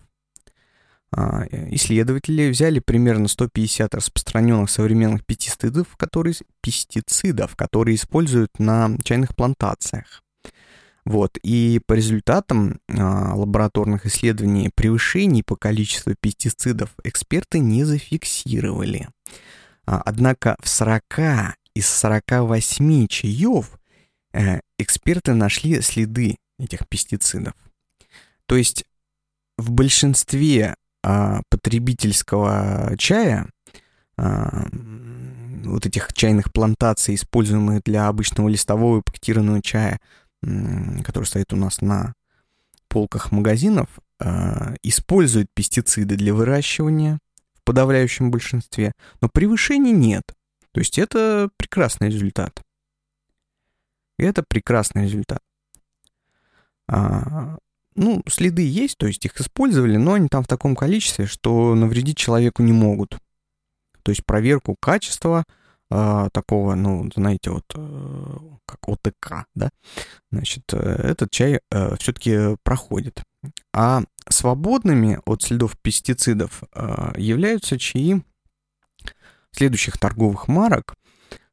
А, 1.11 1.45
исследователи 1.71 2.49
взяли 2.49 2.79
примерно 2.79 3.27
150 3.27 3.95
распространенных 3.95 4.69
современных 4.69 5.25
пестицидов, 5.25 5.95
которые, 5.97 6.35
пестицидов, 6.61 7.55
которые 7.55 7.95
используют 7.95 8.59
на 8.59 8.97
чайных 9.03 9.35
плантациях. 9.35 10.23
Вот, 11.05 11.37
и 11.41 11.81
по 11.87 11.93
результатам 11.93 12.79
а, 12.87 13.33
лабораторных 13.35 14.05
исследований 14.05 14.69
превышений 14.73 15.43
по 15.43 15.55
количеству 15.55 16.13
пестицидов 16.19 16.91
эксперты 17.03 17.59
не 17.59 17.83
зафиксировали. 17.83 19.07
Однако 19.85 20.55
в 20.61 20.69
40 20.69 21.55
из 21.73 21.87
48 21.89 23.07
чаев 23.07 23.79
э, 24.33 24.59
эксперты 24.77 25.33
нашли 25.33 25.81
следы 25.81 26.37
этих 26.59 26.87
пестицидов. 26.87 27.53
То 28.45 28.55
есть 28.55 28.85
в 29.57 29.71
большинстве 29.71 30.75
э, 31.03 31.41
потребительского 31.49 32.95
чая, 32.97 33.49
э, 34.17 34.65
вот 35.65 35.85
этих 35.85 36.13
чайных 36.13 36.51
плантаций, 36.51 37.15
используемых 37.15 37.83
для 37.83 38.07
обычного 38.07 38.47
листового 38.49 38.99
и 38.99 39.03
пакетированного 39.03 39.61
чая, 39.61 39.99
который 40.41 41.25
стоит 41.25 41.51
у 41.51 41.57
нас 41.57 41.81
на 41.81 42.13
полках 42.87 43.31
магазинов, 43.31 43.87
э, 44.19 44.75
используют 44.83 45.49
пестициды 45.53 46.15
для 46.15 46.33
выращивания 46.33 47.19
в 47.53 47.63
подавляющем 47.63 48.31
большинстве, 48.31 48.93
но 49.21 49.29
превышений 49.29 49.91
нет. 49.91 50.23
То 50.71 50.79
есть 50.79 50.97
это 50.97 51.49
прекрасный 51.57 52.09
результат. 52.09 52.61
это 54.17 54.43
прекрасный 54.47 55.03
результат. 55.03 55.39
А, 56.89 57.57
ну, 57.95 58.23
следы 58.27 58.67
есть, 58.67 58.97
то 58.97 59.05
есть 59.05 59.23
их 59.25 59.39
использовали, 59.39 59.97
но 59.97 60.13
они 60.13 60.27
там 60.27 60.43
в 60.43 60.47
таком 60.47 60.75
количестве, 60.75 61.27
что 61.27 61.75
навредить 61.75 62.17
человеку 62.17 62.63
не 62.63 62.71
могут. 62.71 63.17
То 64.03 64.11
есть 64.11 64.25
проверку 64.25 64.75
качества 64.79 65.43
а, 65.91 66.29
такого, 66.31 66.75
ну, 66.75 67.09
знаете, 67.15 67.51
вот 67.51 67.65
э, 67.75 68.37
как 68.65 68.87
ОТК, 68.87 69.45
да, 69.55 69.69
значит, 70.31 70.63
э, 70.73 70.77
этот 70.77 71.31
чай 71.31 71.61
э, 71.71 71.95
все-таки 71.97 72.55
проходит. 72.63 73.23
А 73.73 74.03
свободными 74.27 75.19
от 75.25 75.43
следов 75.43 75.77
пестицидов 75.79 76.63
э, 76.73 77.13
являются 77.17 77.77
чаи 77.77 78.23
следующих 79.51 79.97
торговых 79.97 80.47
марок, 80.47 80.95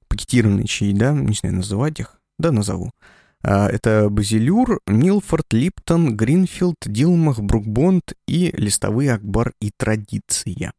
пакетированные 0.09 0.67
чаи, 0.67 0.93
да, 0.93 1.13
не 1.13 1.35
знаю, 1.35 1.57
называть 1.57 2.01
их, 2.01 2.21
да, 2.39 2.53
назову. 2.53 2.91
А, 2.91 3.07
это 3.47 4.09
Базилюр, 4.11 4.81
Милфорд, 4.87 5.53
Липтон, 5.53 6.17
Гринфилд, 6.17 6.77
Дилмах, 6.85 7.41
Брукбонд 7.41 8.15
и 8.27 8.53
листовые 8.57 9.13
Акбар 9.13 9.53
и 9.61 9.71
Традиция. 9.77 10.73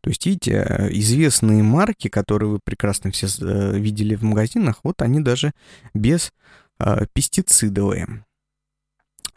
То 0.00 0.08
есть, 0.10 0.24
видите, 0.26 0.88
известные 0.90 1.62
марки, 1.62 2.08
которые 2.08 2.50
вы 2.50 2.58
прекрасно 2.64 3.10
все 3.10 3.26
э, 3.26 3.78
видели 3.78 4.14
в 4.14 4.22
магазинах, 4.22 4.80
вот 4.82 5.02
они 5.02 5.20
даже 5.20 5.52
без 5.92 6.32
э, 6.78 7.04
пестицидовые. 7.12 8.24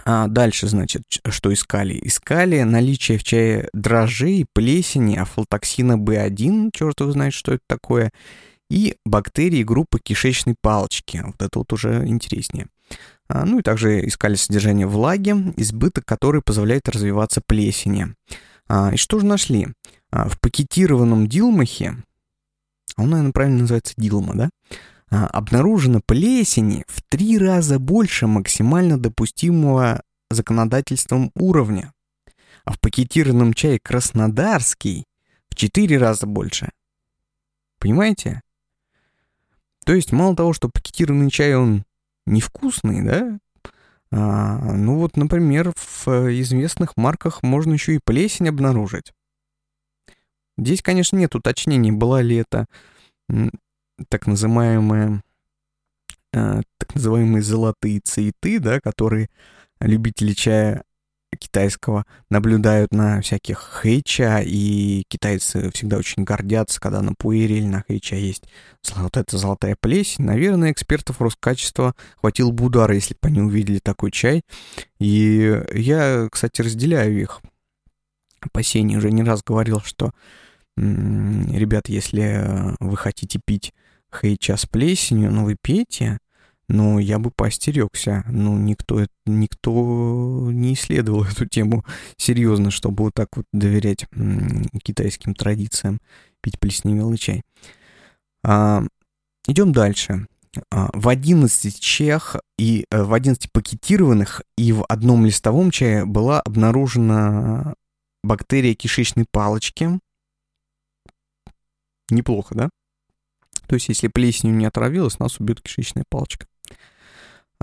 А 0.05 0.27
дальше, 0.27 0.67
значит, 0.67 1.03
что 1.29 1.53
искали? 1.53 1.99
Искали 2.01 2.61
наличие 2.61 3.17
в 3.17 3.23
чае 3.23 3.69
дрожжей, 3.73 4.45
плесени, 4.53 5.15
афлотоксина 5.15 5.97
B1, 5.97 6.71
черт 6.73 6.99
его 6.99 7.11
знает, 7.11 7.33
что 7.33 7.53
это 7.53 7.63
такое, 7.67 8.11
и 8.69 8.97
бактерии 9.05 9.63
группы 9.63 9.99
кишечной 9.99 10.55
палочки. 10.59 11.21
Вот 11.25 11.41
это 11.41 11.59
вот 11.59 11.71
уже 11.73 12.07
интереснее. 12.07 12.67
А, 13.27 13.45
ну 13.45 13.59
и 13.59 13.61
также 13.61 14.05
искали 14.07 14.35
содержание 14.35 14.87
влаги, 14.87 15.31
избыток 15.57 16.05
которой 16.05 16.41
позволяет 16.41 16.89
развиваться 16.89 17.41
плесени. 17.45 18.15
А, 18.67 18.93
и 18.93 18.97
что 18.97 19.19
же 19.19 19.25
нашли? 19.25 19.67
А, 20.11 20.27
в 20.27 20.39
пакетированном 20.39 21.27
дилмахе, 21.27 21.97
он, 22.97 23.09
наверное, 23.09 23.31
правильно 23.31 23.59
называется 23.59 23.93
дилма, 23.97 24.35
да? 24.35 24.49
Обнаружено 25.09 26.01
плесени 26.03 26.85
в 26.87 27.03
три 27.07 27.37
раза 27.37 27.77
больше 27.77 28.25
максимально 28.25 28.97
допустимого 28.97 30.01
законодательством 30.31 31.31
уровня. 31.35 31.93
А 32.65 32.71
в 32.71 32.79
пакетированном 32.79 33.53
чае 33.53 33.79
краснодарский 33.79 35.05
в 35.49 35.55
четыре 35.55 35.99
раза 35.99 36.25
больше. 36.25 36.71
Понимаете? 37.79 38.41
То 39.85 39.93
есть 39.93 40.11
мало 40.11 40.35
того, 40.35 40.53
что 40.53 40.69
пакетированный 40.69 41.29
чай, 41.29 41.55
он 41.55 41.83
невкусный, 42.25 43.01
да? 43.01 43.39
А, 44.11 44.73
ну 44.73 44.97
вот, 44.97 45.17
например, 45.17 45.73
в 45.75 46.07
известных 46.39 46.95
марках 46.97 47.43
можно 47.43 47.73
еще 47.73 47.95
и 47.95 47.99
плесень 48.03 48.49
обнаружить. 48.49 49.13
Здесь, 50.57 50.81
конечно, 50.83 51.17
нет 51.17 51.33
уточнений, 51.35 51.91
была 51.91 52.21
ли 52.21 52.35
это 52.35 52.67
так 54.09 54.27
называемые, 54.27 55.23
э, 56.33 56.61
так 56.77 56.95
называемые 56.95 57.41
золотые 57.41 57.99
цветы, 58.01 58.59
да, 58.59 58.79
которые 58.79 59.29
любители 59.79 60.33
чая 60.33 60.83
китайского 61.35 62.05
наблюдают 62.29 62.91
на 62.91 63.21
всяких 63.21 63.57
хэйча, 63.59 64.41
и 64.45 65.03
китайцы 65.07 65.71
всегда 65.71 65.97
очень 65.97 66.23
гордятся, 66.23 66.79
когда 66.79 67.01
на 67.01 67.13
пуэре 67.13 67.57
или 67.57 67.65
на 67.65 67.83
хэйча 67.87 68.15
есть 68.15 68.43
вот 68.95 69.17
эта 69.17 69.37
золотая 69.37 69.75
плесень. 69.79 70.25
Наверное, 70.25 70.71
экспертов 70.71 71.21
Роскачества 71.21 71.95
хватил 72.17 72.51
бы 72.51 72.65
удара, 72.65 72.93
если 72.95 73.13
бы 73.13 73.27
они 73.27 73.41
увидели 73.41 73.79
такой 73.79 74.11
чай. 74.11 74.43
И 74.99 75.63
я, 75.73 76.27
кстати, 76.31 76.61
разделяю 76.61 77.21
их 77.21 77.41
опасения. 78.41 78.97
Уже 78.97 79.11
не 79.11 79.23
раз 79.23 79.41
говорил, 79.43 79.81
что, 79.81 80.11
ребят, 80.75 81.89
если 81.89 82.75
вы 82.79 82.97
хотите 82.97 83.39
пить 83.43 83.73
Хейча 84.13 84.57
с 84.57 84.65
плесенью, 84.65 85.31
ну 85.31 85.45
вы 85.45 85.55
пейте, 85.59 86.19
но 86.67 86.99
я 86.99 87.19
бы 87.19 87.31
поостерегся. 87.31 88.23
Ну, 88.27 88.57
никто, 88.57 89.05
никто 89.25 90.49
не 90.51 90.73
исследовал 90.73 91.23
эту 91.31 91.45
тему 91.45 91.85
серьезно, 92.17 92.71
чтобы 92.71 93.05
вот 93.05 93.13
так 93.13 93.35
вот 93.35 93.45
доверять 93.51 94.05
китайским 94.83 95.33
традициям 95.35 95.99
пить 96.41 96.59
плесневелый 96.59 97.17
чай. 97.17 97.43
А, 98.43 98.83
идем 99.47 99.71
дальше. 99.71 100.27
А, 100.71 100.89
в 100.93 101.07
11 101.07 101.79
чаях 101.79 102.35
и 102.57 102.85
э, 102.91 103.03
в 103.03 103.13
11 103.13 103.51
пакетированных 103.51 104.43
и 104.57 104.71
в 104.71 104.83
одном 104.87 105.25
листовом 105.25 105.71
чае 105.71 106.05
была 106.05 106.41
обнаружена 106.41 107.75
бактерия 108.23 108.75
кишечной 108.75 109.25
палочки. 109.31 109.99
Неплохо, 112.09 112.55
да? 112.55 112.69
То 113.67 113.75
есть, 113.75 113.89
если 113.89 114.07
плесенью 114.07 114.55
не 114.55 114.65
отравилась, 114.65 115.19
нас 115.19 115.39
убьет 115.39 115.61
кишечная 115.61 116.03
палочка. 116.09 116.45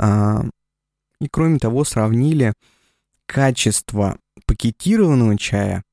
А, 0.01 0.43
и 1.21 1.29
кроме 1.29 1.59
того, 1.59 1.85
сравнили 1.85 2.55
качество 3.27 4.19
пакетированного 4.47 5.37
чая 5.37 5.85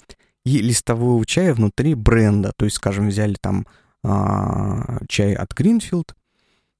и 0.45 0.59
листового 0.59 1.25
чая 1.25 1.53
внутри 1.53 1.93
бренда. 1.93 2.53
То 2.55 2.65
есть, 2.65 2.77
скажем, 2.77 3.09
взяли 3.09 3.35
там 3.39 3.67
а, 4.03 4.99
чай 5.09 5.33
от 5.33 5.51
Greenfield 5.51 6.15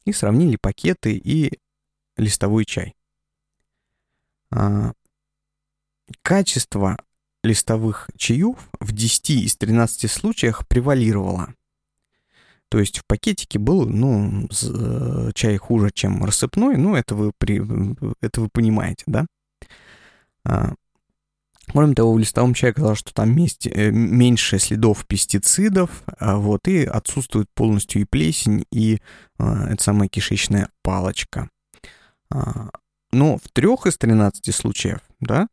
и 0.05 0.13
сравнили 0.13 0.55
пакеты 0.55 1.17
и 1.17 1.59
листовой 2.15 2.63
чай. 2.63 2.95
А, 4.49 4.93
качество 6.21 6.97
листовых 7.43 8.09
чаев 8.15 8.57
в 8.79 8.93
10 8.93 9.29
из 9.31 9.57
13 9.57 10.09
случаях 10.09 10.65
превалировало. 10.65 11.53
То 12.69 12.80
есть 12.80 12.99
в 12.99 13.06
пакетике 13.06 13.60
был, 13.60 13.86
ну, 13.86 14.47
э, 14.49 15.32
чай 15.34 15.58
хуже, 15.58 15.89
чем 15.93 16.23
рассыпной, 16.23 16.77
ну, 16.77 16.95
это 16.95 17.15
вы, 17.15 17.32
при, 17.38 17.62
это 18.21 18.41
вы 18.41 18.49
понимаете, 18.49 19.03
да? 19.06 19.25
А, 20.43 20.73
кроме 21.71 21.95
того, 21.95 22.13
в 22.13 22.19
листовом 22.19 22.53
чае 22.53 22.71
оказалось, 22.71 22.99
что 22.99 23.13
там 23.13 23.36
есть, 23.38 23.67
э, 23.67 23.91
меньше 23.91 24.60
следов 24.60 25.06
пестицидов, 25.08 26.03
а, 26.19 26.38
вот, 26.38 26.67
и 26.67 26.84
отсутствует 26.84 27.47
полностью 27.53 28.01
и 28.01 28.06
плесень, 28.06 28.65
и 28.71 28.99
а, 29.39 29.69
эта 29.69 29.82
самая 29.82 30.10
кишечная 30.10 30.69
палочка. 30.82 31.49
А, 32.30 32.69
но 33.12 33.38
в 33.38 33.49
трех 33.53 33.86
из 33.86 33.97
13 33.97 34.53
случаев, 34.53 34.99
да, 35.21 35.47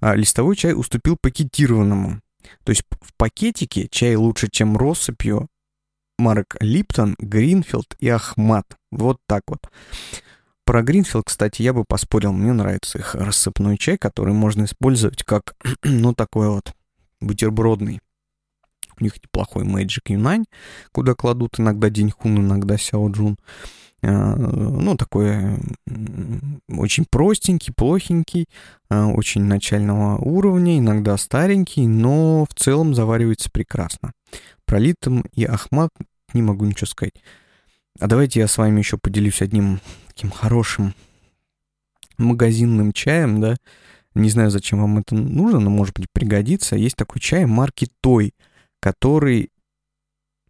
а, 0.00 0.14
листовой 0.14 0.54
чай 0.56 0.72
уступил 0.74 1.16
пакетированному. 1.20 2.20
То 2.64 2.70
есть 2.70 2.82
в 3.00 3.12
пакетике 3.16 3.88
чай 3.88 4.14
лучше, 4.16 4.48
чем 4.50 4.76
россыпью, 4.76 5.48
марок 6.20 6.56
Липтон, 6.60 7.16
Гринфилд 7.18 7.96
и 7.98 8.08
Ахмат. 8.08 8.76
Вот 8.90 9.18
так 9.26 9.42
вот. 9.48 9.68
Про 10.64 10.82
Гринфилд, 10.82 11.24
кстати, 11.26 11.62
я 11.62 11.72
бы 11.72 11.84
поспорил. 11.84 12.32
Мне 12.32 12.52
нравится 12.52 12.98
их 12.98 13.14
рассыпной 13.16 13.76
чай, 13.76 13.98
который 13.98 14.34
можно 14.34 14.64
использовать 14.64 15.24
как, 15.24 15.56
ну, 15.82 16.14
такой 16.14 16.48
вот 16.48 16.72
бутербродный. 17.20 18.00
У 19.00 19.04
них 19.04 19.14
неплохой 19.16 19.64
Magic 19.64 20.12
Юнань, 20.12 20.44
куда 20.92 21.14
кладут 21.14 21.58
иногда 21.58 21.88
Деньхун, 21.88 22.38
иногда 22.38 22.76
Сяо 22.76 23.10
Джун. 23.10 23.36
А, 24.02 24.36
ну, 24.36 24.96
такой 24.96 25.58
очень 26.68 27.06
простенький, 27.10 27.72
плохенький, 27.74 28.46
а, 28.88 29.08
очень 29.08 29.42
начального 29.42 30.18
уровня, 30.18 30.78
иногда 30.78 31.16
старенький, 31.16 31.86
но 31.86 32.46
в 32.48 32.54
целом 32.54 32.94
заваривается 32.94 33.50
прекрасно. 33.50 34.12
Про 34.64 34.78
Литом 34.78 35.24
и 35.34 35.44
Ахмат 35.44 35.90
не 36.34 36.42
могу 36.42 36.64
ничего 36.64 36.86
сказать. 36.86 37.14
А 37.98 38.06
давайте 38.06 38.40
я 38.40 38.48
с 38.48 38.56
вами 38.56 38.78
еще 38.78 38.96
поделюсь 38.98 39.42
одним 39.42 39.80
таким 40.08 40.30
хорошим 40.30 40.94
магазинным 42.18 42.92
чаем, 42.92 43.40
да. 43.40 43.56
Не 44.14 44.28
знаю, 44.28 44.50
зачем 44.50 44.80
вам 44.80 44.98
это 44.98 45.14
нужно, 45.14 45.60
но, 45.60 45.70
может 45.70 45.94
быть, 45.94 46.06
пригодится. 46.12 46.76
Есть 46.76 46.96
такой 46.96 47.20
чай 47.20 47.46
марки 47.46 47.88
Той, 48.00 48.34
который, 48.80 49.50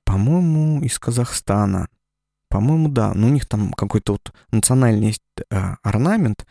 по-моему, 0.05 0.83
из 0.83 0.99
Казахстана. 0.99 1.89
По-моему, 2.49 2.89
да. 2.89 3.13
Но 3.15 3.27
у 3.27 3.31
них 3.31 3.47
там 3.47 3.73
какой-то 3.73 4.13
вот 4.13 4.33
национальный 4.51 5.09
есть 5.09 5.23
э, 5.51 5.75
орнамент. 5.83 6.47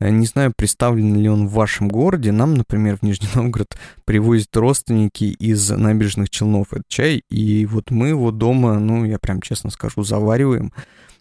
Э, 0.00 0.10
не 0.10 0.26
знаю, 0.26 0.52
представлен 0.56 1.16
ли 1.16 1.28
он 1.28 1.48
в 1.48 1.52
вашем 1.52 1.88
городе. 1.88 2.32
Нам, 2.32 2.54
например, 2.54 2.96
в 2.96 3.02
Нижний 3.02 3.28
Новгород 3.34 3.76
привозят 4.04 4.56
родственники 4.56 5.24
из 5.24 5.70
набережных 5.70 6.30
Челнов 6.30 6.72
этот 6.72 6.88
чай. 6.88 7.22
И 7.28 7.66
вот 7.66 7.90
мы 7.90 8.08
его 8.08 8.30
дома, 8.30 8.78
ну, 8.78 9.04
я 9.04 9.18
прям 9.18 9.40
честно 9.40 9.70
скажу, 9.70 10.02
завариваем. 10.02 10.72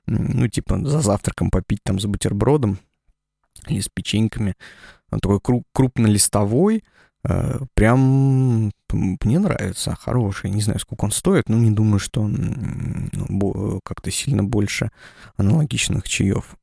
Ну, 0.06 0.48
типа 0.48 0.80
за 0.86 1.02
завтраком 1.02 1.52
попить 1.52 1.84
там 1.84 2.00
с 2.00 2.06
бутербродом 2.06 2.80
или 3.68 3.82
с 3.82 3.90
печеньками. 3.90 4.56
Он 5.12 5.20
такой 5.20 5.64
крупнолистовой, 5.74 6.84
Э, 7.28 7.60
прям 7.74 8.72
мне 8.90 9.40
нравится, 9.40 9.96
хороший. 9.96 10.50
Не 10.50 10.62
знаю, 10.62 10.80
сколько 10.80 11.06
он 11.06 11.12
стоит, 11.12 11.50
но 11.50 11.58
не 11.58 11.72
думаю, 11.72 12.00
что 12.00 12.22
он 12.22 13.10
как-то 13.84 14.12
сильно 14.12 14.44
больше 14.44 14.92
аналогичных 15.36 16.08
чаев. 16.08 16.56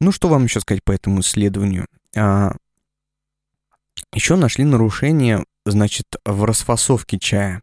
Ну, 0.00 0.12
что 0.12 0.28
вам 0.28 0.44
еще 0.44 0.60
сказать 0.60 0.82
по 0.84 0.92
этому 0.92 1.20
исследованию? 1.20 1.86
А, 2.16 2.56
еще 4.12 4.36
нашли 4.36 4.64
нарушения, 4.64 5.44
значит, 5.66 6.06
в 6.24 6.44
расфасовке 6.44 7.18
чая. 7.18 7.62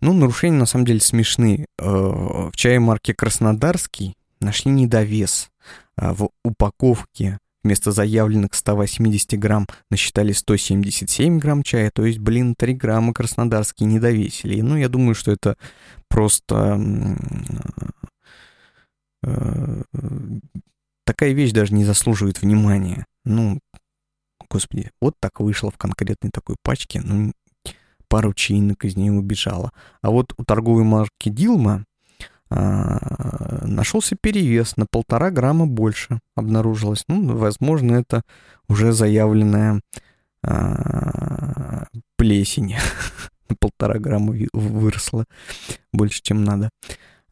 Ну, 0.00 0.12
нарушения 0.12 0.58
на 0.58 0.66
самом 0.66 0.84
деле 0.84 1.00
смешные. 1.00 1.66
Э, 1.78 1.86
в 1.86 2.52
чае 2.54 2.78
марки 2.78 3.12
Краснодарский 3.12 4.14
нашли 4.40 4.70
недовес 4.70 5.50
а, 5.96 6.12
в 6.12 6.30
упаковке 6.44 7.38
Вместо 7.64 7.92
заявленных 7.92 8.52
180 8.52 9.38
грамм 9.38 9.66
насчитали 9.90 10.32
177 10.32 11.38
грамм 11.38 11.62
чая, 11.62 11.90
то 11.90 12.04
есть, 12.04 12.18
блин, 12.18 12.54
3 12.54 12.74
грамма 12.74 13.14
краснодарские 13.14 13.88
не 13.88 13.98
довесили. 13.98 14.60
Ну, 14.60 14.76
я 14.76 14.90
думаю, 14.90 15.14
что 15.14 15.32
это 15.32 15.56
просто... 16.08 16.78
Такая 21.04 21.32
вещь 21.32 21.52
даже 21.52 21.74
не 21.74 21.84
заслуживает 21.84 22.40
внимания. 22.40 23.06
Ну, 23.24 23.60
господи, 24.50 24.90
вот 25.00 25.14
так 25.20 25.40
вышло 25.40 25.70
в 25.70 25.76
конкретной 25.76 26.30
такой 26.30 26.56
пачке, 26.62 27.00
ну, 27.02 27.32
пару 28.08 28.32
чаинок 28.32 28.84
из 28.84 28.96
нее 28.96 29.12
убежала. 29.12 29.72
А 30.00 30.10
вот 30.10 30.34
у 30.36 30.44
торговой 30.44 30.84
марки 30.84 31.28
Дилма 31.28 31.84
а, 32.48 33.66
нашелся 33.66 34.16
перевес 34.20 34.76
на 34.76 34.86
полтора 34.86 35.30
грамма 35.30 35.66
больше 35.66 36.20
обнаружилось. 36.36 37.04
Ну, 37.08 37.36
возможно, 37.36 37.96
это 37.96 38.22
уже 38.68 38.92
заявленная 38.92 39.80
а, 40.42 41.86
плесень. 42.16 42.76
полтора 43.58 43.98
грамма 43.98 44.34
выросла 44.52 45.24
больше, 45.92 46.22
чем 46.22 46.44
надо. 46.44 46.70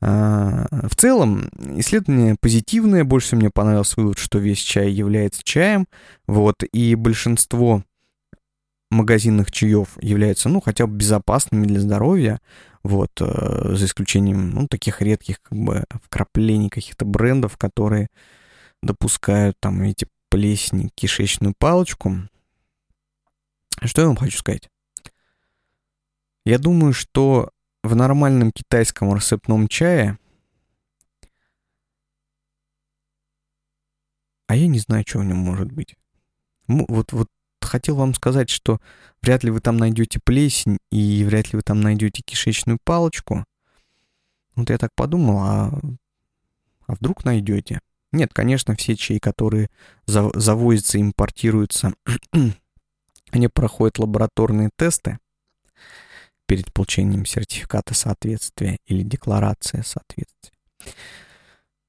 А, 0.04 0.66
в 0.88 0.96
целом, 0.96 1.48
исследование 1.78 2.34
позитивное. 2.38 3.04
Больше 3.04 3.28
всего 3.28 3.40
мне 3.40 3.50
понравился 3.50 3.94
вывод, 4.00 4.18
что 4.18 4.38
весь 4.38 4.58
чай 4.58 4.90
является 4.90 5.42
чаем. 5.44 5.86
Вот, 6.26 6.64
и 6.72 6.96
большинство 6.96 7.84
магазинных 8.90 9.52
чаев 9.52 9.90
являются, 10.00 10.48
ну, 10.48 10.60
хотя 10.60 10.88
бы 10.88 10.96
безопасными 10.96 11.66
для 11.66 11.80
здоровья. 11.80 12.40
Вот, 12.82 13.12
э, 13.20 13.74
за 13.76 13.84
исключением, 13.86 14.50
ну, 14.50 14.66
таких 14.66 15.00
редких, 15.00 15.40
как 15.40 15.56
бы, 15.56 15.84
вкраплений 16.02 16.68
каких-то 16.68 17.04
брендов, 17.04 17.56
которые 17.56 18.08
допускают 18.82 19.56
там 19.60 19.82
эти 19.82 20.08
плесни, 20.30 20.90
кишечную 20.96 21.54
палочку. 21.56 22.16
Что 23.84 24.00
я 24.00 24.08
вам 24.08 24.16
хочу 24.16 24.36
сказать? 24.36 24.68
Я 26.44 26.58
думаю, 26.58 26.92
что 26.92 27.50
в 27.82 27.94
нормальном 27.94 28.52
китайском 28.52 29.12
рассыпном 29.12 29.68
чае 29.68 30.18
А 34.52 34.54
я 34.54 34.66
не 34.66 34.80
знаю, 34.80 35.02
что 35.08 35.20
в 35.20 35.24
нем 35.24 35.38
может 35.38 35.72
быть. 35.72 35.96
Вот, 36.68 37.12
вот 37.12 37.28
хотел 37.62 37.96
вам 37.96 38.12
сказать, 38.12 38.50
что 38.50 38.82
вряд 39.22 39.44
ли 39.44 39.50
вы 39.50 39.60
там 39.60 39.78
найдете 39.78 40.20
плесень 40.22 40.76
и 40.90 41.24
вряд 41.24 41.50
ли 41.52 41.56
вы 41.56 41.62
там 41.62 41.80
найдете 41.80 42.22
кишечную 42.22 42.78
палочку. 42.84 43.46
Вот 44.54 44.68
я 44.68 44.76
так 44.76 44.90
подумал, 44.94 45.38
а, 45.38 45.80
а 46.86 46.94
вдруг 46.94 47.24
найдете? 47.24 47.80
Нет, 48.12 48.34
конечно, 48.34 48.76
все 48.76 48.94
чаи, 48.94 49.18
которые 49.18 49.70
завозятся, 50.04 51.00
импортируются, 51.00 51.94
они 53.30 53.48
проходят 53.48 53.98
лабораторные 53.98 54.68
тесты 54.76 55.18
перед 56.46 56.72
получением 56.72 57.24
сертификата 57.24 57.94
соответствия 57.94 58.78
или 58.86 59.02
декларации 59.02 59.82
соответствия. 59.84 60.52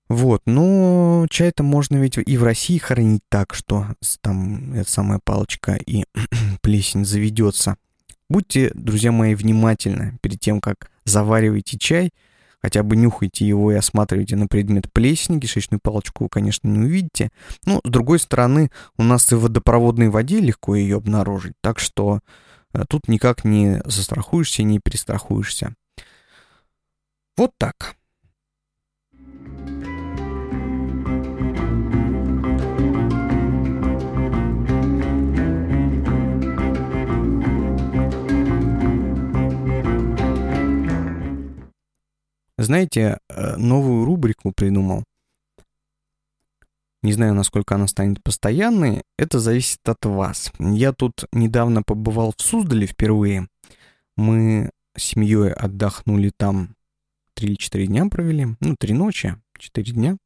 Вот, 0.10 0.44
но 0.46 1.26
чай-то 1.30 1.64
можно 1.64 1.96
ведь 1.98 2.18
и 2.18 2.38
в 2.38 2.44
России 2.44 2.78
хранить 2.78 3.24
так, 3.30 3.54
что 3.54 3.88
там 4.22 4.74
эта 4.74 4.90
самая 4.90 5.20
палочка 5.24 5.74
и 5.74 6.06
плесень 6.62 7.06
заведется. 7.06 7.78
Будьте, 8.30 8.72
друзья 8.74 9.12
мои, 9.12 9.34
внимательны 9.34 10.18
перед 10.22 10.40
тем, 10.40 10.62
как 10.62 10.92
завариваете 11.06 11.78
чай, 11.78 12.12
хотя 12.62 12.84
бы 12.84 12.96
нюхайте 12.96 13.48
его 13.48 13.72
и 13.72 13.76
осматривайте 13.76 14.36
на 14.36 14.48
предмет 14.48 14.92
плесени, 14.92 15.40
кишечную 15.40 15.80
палочку 15.82 16.26
вы, 16.26 16.30
конечно, 16.30 16.68
не 16.68 16.80
увидите. 16.80 17.30
Но, 17.66 17.82
с 17.84 17.90
другой 17.90 18.20
стороны, 18.20 18.72
у 18.98 19.04
нас 19.04 19.32
и 19.32 19.36
в 19.36 19.42
водопроводной 19.42 20.10
воде 20.10 20.40
легко 20.40 20.76
ее 20.76 20.98
обнаружить, 20.98 21.54
так 21.62 21.80
что 21.80 22.20
тут 22.88 23.08
никак 23.08 23.46
не 23.46 23.82
застрахуешься, 23.86 24.64
не 24.64 24.80
перестрахуешься. 24.80 25.74
Вот 27.38 27.52
так. 27.58 27.96
Знаете, 42.58 43.18
э, 43.30 43.56
новую 43.58 44.06
рубрику 44.06 44.52
придумал. 44.52 45.04
Не 47.04 47.12
знаю, 47.12 47.36
насколько 47.36 47.76
она 47.76 47.88
станет 47.88 48.24
постоянной. 48.24 49.04
Это 49.18 49.40
зависит 49.40 49.88
от 49.88 50.06
вас. 50.06 50.52
Я 50.58 50.94
тут 50.94 51.26
недавно 51.34 51.84
побывал 51.84 52.34
в 52.36 52.42
Суздале 52.42 52.88
впервые. 52.88 53.50
Мы 54.16 54.72
с 54.96 55.04
семьей 55.04 55.52
отдохнули 55.52 56.32
там 56.36 56.76
3 57.34 57.50
или 57.50 57.56
4 57.56 57.88
дня 57.88 58.06
провели. 58.06 58.48
Ну, 58.62 58.76
3 58.80 58.94
ночи, 58.94 59.36
4 59.60 59.92
дня. 59.92 60.18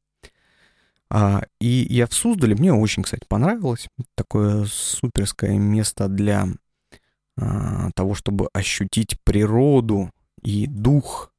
А, 1.10 1.44
и 1.60 1.88
я 1.90 2.06
в 2.06 2.14
Суздале, 2.14 2.56
мне 2.56 2.72
очень, 2.72 3.02
кстати, 3.02 3.26
понравилось. 3.28 3.88
Такое 4.14 4.66
суперское 4.66 5.58
место 5.58 6.08
для 6.08 6.48
а, 7.38 7.90
того, 7.96 8.14
чтобы 8.14 8.50
ощутить 8.54 9.20
природу 9.24 10.12
и 10.44 10.68
дух 10.68 11.34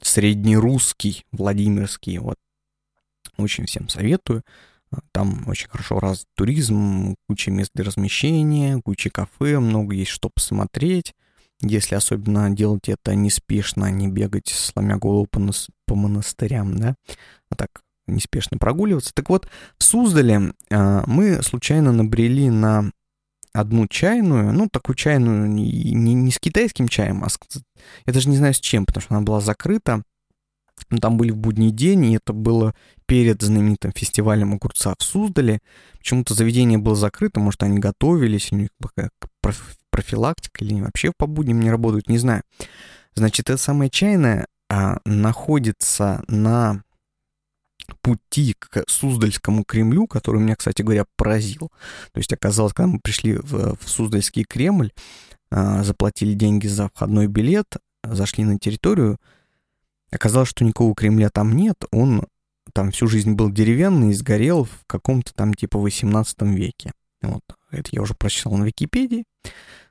среднерусский, 0.00 1.24
Владимирский. 1.32 2.18
Вот. 2.18 2.36
Очень 3.38 3.66
всем 3.66 3.88
советую. 3.88 4.42
А, 4.90 4.98
там 5.12 5.44
очень 5.48 5.68
хорошо 5.68 5.98
развит 6.00 6.28
туризм, 6.36 7.14
куча 7.28 7.50
мест 7.50 7.70
для 7.74 7.84
размещения, 7.84 8.80
куча 8.84 9.10
кафе, 9.10 9.58
много 9.58 9.94
есть 9.94 10.10
что 10.10 10.28
посмотреть. 10.28 11.14
Если 11.60 11.94
особенно 11.94 12.50
делать 12.50 12.88
это 12.88 13.14
неспешно, 13.14 13.90
не 13.90 14.08
бегать, 14.08 14.48
сломя 14.48 14.96
голову 14.96 15.26
по, 15.30 15.38
нас, 15.38 15.68
по 15.86 15.94
монастырям, 15.94 16.76
да, 16.76 16.96
а 17.50 17.54
так 17.54 17.82
неспешно 18.08 18.58
прогуливаться. 18.58 19.14
Так 19.14 19.28
вот, 19.28 19.48
в 19.78 19.84
Суздале 19.84 20.54
э, 20.70 21.02
мы 21.06 21.40
случайно 21.42 21.92
набрели 21.92 22.50
на 22.50 22.90
одну 23.52 23.86
чайную, 23.86 24.52
ну, 24.52 24.68
такую 24.68 24.96
чайную 24.96 25.48
не, 25.48 25.92
не 25.92 26.30
с 26.30 26.38
китайским 26.38 26.88
чаем, 26.88 27.22
а 27.22 27.28
с, 27.28 27.38
я 28.06 28.12
даже 28.12 28.28
не 28.28 28.36
знаю 28.36 28.54
с 28.54 28.60
чем, 28.60 28.86
потому 28.86 29.02
что 29.02 29.14
она 29.14 29.24
была 29.24 29.40
закрыта. 29.40 30.02
Но 30.90 30.98
там 30.98 31.16
были 31.16 31.30
в 31.30 31.36
будний 31.36 31.70
день, 31.70 32.06
и 32.06 32.16
это 32.16 32.32
было 32.32 32.74
перед 33.06 33.42
знаменитым 33.42 33.92
фестивалем 33.92 34.54
огурца 34.54 34.94
в 34.98 35.02
Суздале. 35.02 35.60
Почему-то 35.98 36.34
заведение 36.34 36.78
было 36.78 36.96
закрыто, 36.96 37.40
может, 37.40 37.62
они 37.62 37.78
готовились, 37.78 38.52
у 38.52 38.56
них 38.56 38.70
профилактика 39.90 40.64
или 40.64 40.80
вообще 40.80 41.12
по 41.16 41.26
будням 41.26 41.60
не 41.60 41.70
работают, 41.70 42.08
не 42.08 42.18
знаю. 42.18 42.42
Значит, 43.14 43.50
эта 43.50 43.58
самая 43.58 43.88
чайная 43.88 44.46
а, 44.70 44.98
находится 45.04 46.24
на 46.28 46.82
пути 48.00 48.54
к 48.58 48.84
Суздальскому 48.88 49.64
Кремлю, 49.64 50.06
который 50.06 50.40
меня, 50.40 50.56
кстати 50.56 50.82
говоря, 50.82 51.04
поразил. 51.16 51.70
То 52.12 52.18
есть 52.18 52.32
оказалось, 52.32 52.72
когда 52.72 52.92
мы 52.92 53.00
пришли 53.00 53.34
в, 53.34 53.76
в 53.76 53.88
Суздальский 53.88 54.44
Кремль, 54.44 54.92
а, 55.50 55.82
заплатили 55.82 56.32
деньги 56.32 56.66
за 56.66 56.88
входной 56.88 57.26
билет, 57.26 57.76
зашли 58.02 58.44
на 58.44 58.58
территорию, 58.58 59.18
оказалось, 60.12 60.48
что 60.48 60.64
никакого 60.64 60.94
Кремля 60.94 61.30
там 61.30 61.56
нет, 61.56 61.84
он 61.90 62.26
там 62.72 62.90
всю 62.92 63.06
жизнь 63.06 63.32
был 63.32 63.50
деревянный 63.50 64.10
и 64.10 64.14
сгорел 64.14 64.64
в 64.64 64.84
каком-то 64.86 65.34
там 65.34 65.54
типа 65.54 65.78
18 65.78 66.42
веке. 66.42 66.92
Вот, 67.22 67.42
это 67.70 67.88
я 67.92 68.02
уже 68.02 68.14
прочитал 68.14 68.54
на 68.54 68.64
Википедии. 68.64 69.24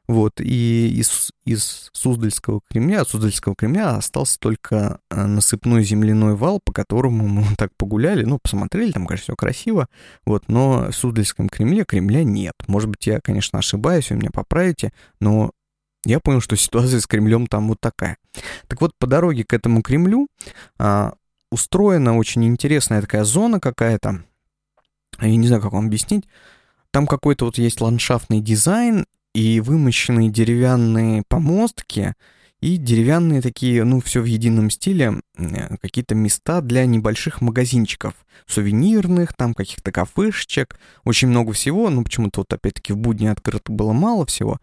Вот, 0.08 0.42
и 0.42 0.94
из, 1.00 1.32
из 1.46 1.90
Суздальского 1.94 2.60
Кремля, 2.70 3.02
от 3.02 3.10
Суздальского 3.10 3.56
Кремля 3.56 3.96
остался 3.96 4.38
только 4.40 5.00
э, 5.10 5.26
насыпной 5.26 5.84
земляной 5.86 6.36
вал, 6.36 6.60
по 6.62 6.74
которому 6.74 7.28
мы 7.28 7.56
так 7.58 7.72
погуляли, 7.78 8.26
ну, 8.26 8.38
посмотрели, 8.38 8.92
там, 8.92 9.06
конечно, 9.08 9.24
все 9.24 9.36
красиво, 9.38 9.88
вот, 10.26 10.50
но 10.50 10.88
в 10.92 10.92
Суздальском 10.92 11.48
Кремле 11.48 11.86
Кремля 11.86 12.26
нет. 12.26 12.56
Может 12.68 12.90
быть, 12.90 13.08
я, 13.08 13.22
конечно, 13.22 13.60
ошибаюсь, 13.60 14.10
вы 14.10 14.18
меня 14.18 14.32
поправите, 14.34 14.92
но 15.22 15.52
я 16.06 16.20
понял, 16.20 16.42
что 16.42 16.56
ситуация 16.56 17.00
с 17.00 17.08
Кремлем 17.08 17.48
там 17.48 17.68
вот 17.68 17.80
такая. 17.80 18.18
Так 18.68 18.82
вот, 18.82 18.92
по 18.98 19.08
дороге 19.08 19.44
к 19.44 19.54
этому 19.54 19.82
Кремлю 19.82 20.28
а, 20.78 21.14
устроена 21.52 22.18
очень 22.18 22.46
интересная 22.46 23.02
такая 23.02 23.24
зона 23.24 23.60
какая-то, 23.60 24.24
я 25.20 25.36
не 25.36 25.48
знаю, 25.48 25.62
как 25.62 25.74
вам 25.74 25.88
объяснить, 25.88 26.28
там 26.92 27.08
какой-то 27.08 27.46
вот 27.46 27.58
есть 27.58 27.82
ландшафтный 27.82 28.42
дизайн, 28.42 29.06
и 29.34 29.62
вымощенные 29.62 30.30
деревянные 30.30 31.24
помостки, 31.28 32.14
и 32.62 32.78
деревянные 32.78 33.42
такие, 33.42 33.84
ну, 33.84 34.00
все 34.00 34.22
в 34.22 34.26
едином 34.26 34.70
стиле, 34.70 35.22
какие-то 35.82 36.14
места 36.14 36.62
для 36.62 36.86
небольших 36.86 37.42
магазинчиков, 37.42 38.14
сувенирных, 38.46 39.34
там 39.34 39.56
каких-то 39.56 39.92
кафешечек, 39.92 40.80
очень 41.04 41.28
много 41.28 41.54
всего, 41.54 41.90
ну, 41.90 42.04
почему-то 42.04 42.42
вот 42.42 42.54
опять-таки 42.54 42.94
в 42.94 42.98
будни 42.98 43.26
открыто 43.26 43.72
было 43.72 43.94
мало 43.94 44.28
всего, 44.28 44.60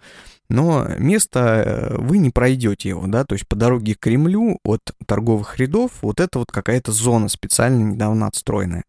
но 0.49 0.87
место 0.99 1.41
э, 1.41 1.97
вы 1.99 2.19
не 2.19 2.31
пройдете 2.31 2.91
его, 2.91 3.07
да, 3.09 3.25
то 3.25 3.35
есть 3.35 3.49
по 3.49 3.57
дороге 3.57 3.97
к 3.97 4.01
Кремлю 4.01 4.61
от 4.63 4.93
торговых 5.07 5.59
рядов 5.59 5.91
вот 6.01 6.21
это 6.21 6.39
вот 6.39 6.53
какая-то 6.53 6.93
зона 6.93 7.29
специально 7.29 7.83
недавно 7.83 8.29
отстроенная. 8.29 8.85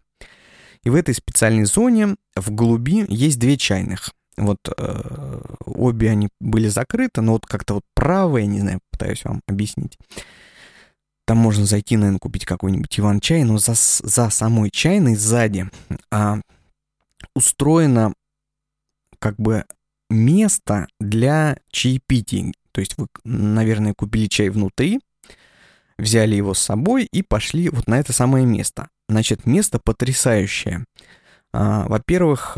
И 0.84 0.89
в 0.89 0.95
этой 0.95 1.16
специальной 1.16 1.66
зоне 1.66 2.16
в 2.36 2.51
глуби 2.51 3.05
есть 3.10 3.39
две 3.39 3.57
чайных. 3.57 4.12
Вот 4.39 4.57
э, 4.77 5.41
обе 5.65 6.11
они 6.11 6.29
были 6.39 6.69
закрыты, 6.69 7.21
но 7.21 7.33
вот 7.33 7.45
как-то 7.45 7.75
вот 7.75 7.83
правая, 7.93 8.45
не 8.45 8.61
знаю, 8.61 8.79
пытаюсь 8.91 9.23
вам 9.25 9.41
объяснить. 9.47 9.97
Там 11.25 11.37
можно 11.37 11.65
зайти, 11.65 11.97
наверное, 11.97 12.19
купить 12.19 12.45
какой-нибудь 12.45 12.99
Иван-чай, 12.99 13.43
но 13.43 13.57
за, 13.57 13.73
за 13.75 14.29
самой 14.29 14.71
чайной 14.71 15.15
сзади 15.15 15.69
а, 16.09 16.39
устроено 17.35 18.13
как 19.19 19.35
бы 19.35 19.65
место 20.09 20.87
для 20.99 21.59
чаепитий. 21.69 22.53
То 22.71 22.81
есть 22.81 22.97
вы, 22.97 23.07
наверное, 23.25 23.93
купили 23.93 24.27
чай 24.27 24.49
внутри, 24.49 24.99
взяли 25.97 26.35
его 26.35 26.53
с 26.53 26.59
собой 26.59 27.07
и 27.11 27.21
пошли 27.21 27.69
вот 27.69 27.87
на 27.87 27.99
это 27.99 28.13
самое 28.13 28.45
место. 28.45 28.89
Значит, 29.07 29.45
место 29.45 29.79
потрясающее. 29.83 30.85
А, 31.53 31.87
во-первых, 31.87 32.57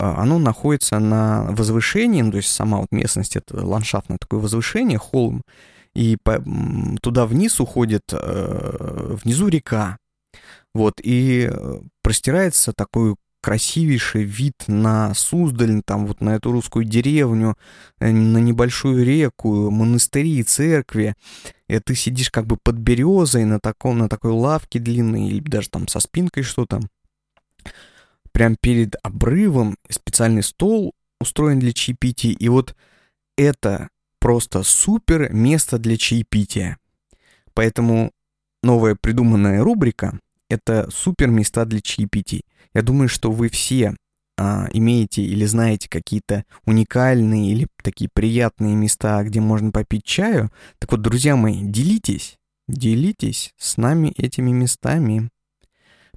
оно 0.00 0.38
находится 0.38 0.98
на 0.98 1.46
возвышении, 1.50 2.22
ну, 2.22 2.30
то 2.30 2.38
есть 2.38 2.50
сама 2.50 2.78
вот 2.78 2.88
местность, 2.90 3.36
это 3.36 3.64
ландшафтное 3.64 4.18
такое 4.18 4.40
возвышение, 4.40 4.98
холм, 4.98 5.42
и 5.94 6.16
по, 6.22 6.42
туда 7.02 7.26
вниз 7.26 7.60
уходит, 7.60 8.04
э, 8.12 9.16
внизу 9.22 9.48
река, 9.48 9.98
вот, 10.74 11.00
и 11.02 11.50
э, 11.52 11.80
простирается 12.02 12.72
такой 12.72 13.16
красивейший 13.42 14.24
вид 14.24 14.54
на 14.66 15.14
Суздаль, 15.14 15.82
там 15.84 16.06
вот 16.06 16.20
на 16.20 16.30
эту 16.30 16.52
русскую 16.52 16.84
деревню, 16.84 17.56
э, 17.98 18.10
на 18.10 18.38
небольшую 18.38 19.04
реку, 19.04 19.70
монастыри, 19.70 20.42
церкви. 20.42 21.14
И 21.68 21.78
ты 21.78 21.94
сидишь 21.94 22.30
как 22.30 22.46
бы 22.46 22.56
под 22.62 22.76
березой 22.76 23.44
на, 23.44 23.60
таком, 23.60 23.98
на 23.98 24.08
такой 24.08 24.32
лавке 24.32 24.78
длинной, 24.78 25.28
или 25.28 25.40
даже 25.40 25.70
там 25.70 25.88
со 25.88 26.00
спинкой 26.00 26.42
что-то 26.42 26.80
прям 28.32 28.56
перед 28.60 28.96
обрывом 29.02 29.76
специальный 29.88 30.42
стол 30.42 30.94
устроен 31.20 31.58
для 31.58 31.72
чаепития, 31.72 32.32
и 32.32 32.48
вот 32.48 32.74
это 33.36 33.88
просто 34.18 34.62
супер 34.62 35.32
место 35.32 35.78
для 35.78 35.96
чаепития. 35.96 36.78
Поэтому 37.54 38.12
новая 38.62 38.94
придуманная 38.94 39.62
рубрика— 39.62 40.18
это 40.48 40.88
супер 40.90 41.28
места 41.28 41.64
для 41.64 41.80
чаепитий. 41.80 42.44
Я 42.74 42.82
думаю, 42.82 43.08
что 43.08 43.30
вы 43.30 43.48
все 43.48 43.96
а, 44.38 44.68
имеете 44.72 45.22
или 45.22 45.44
знаете 45.44 45.88
какие-то 45.88 46.44
уникальные 46.64 47.52
или 47.52 47.66
такие 47.82 48.08
приятные 48.12 48.74
места, 48.74 49.22
где 49.22 49.40
можно 49.40 49.70
попить 49.70 50.04
чаю. 50.04 50.50
Так 50.78 50.92
вот, 50.92 51.02
друзья 51.02 51.36
мои, 51.36 51.60
делитесь, 51.62 52.36
делитесь 52.68 53.52
с 53.58 53.76
нами 53.76 54.14
этими 54.16 54.50
местами. 54.50 55.28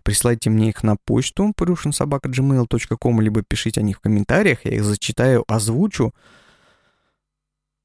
Присылайте 0.03 0.49
мне 0.49 0.69
их 0.69 0.83
на 0.83 0.97
почту 0.97 1.53
порюшинсобака.gmail.com, 1.55 3.21
либо 3.21 3.41
пишите 3.41 3.79
о 3.79 3.83
них 3.83 3.97
в 3.97 4.01
комментариях, 4.01 4.65
я 4.65 4.71
их 4.75 4.83
зачитаю, 4.83 5.45
озвучу. 5.47 6.13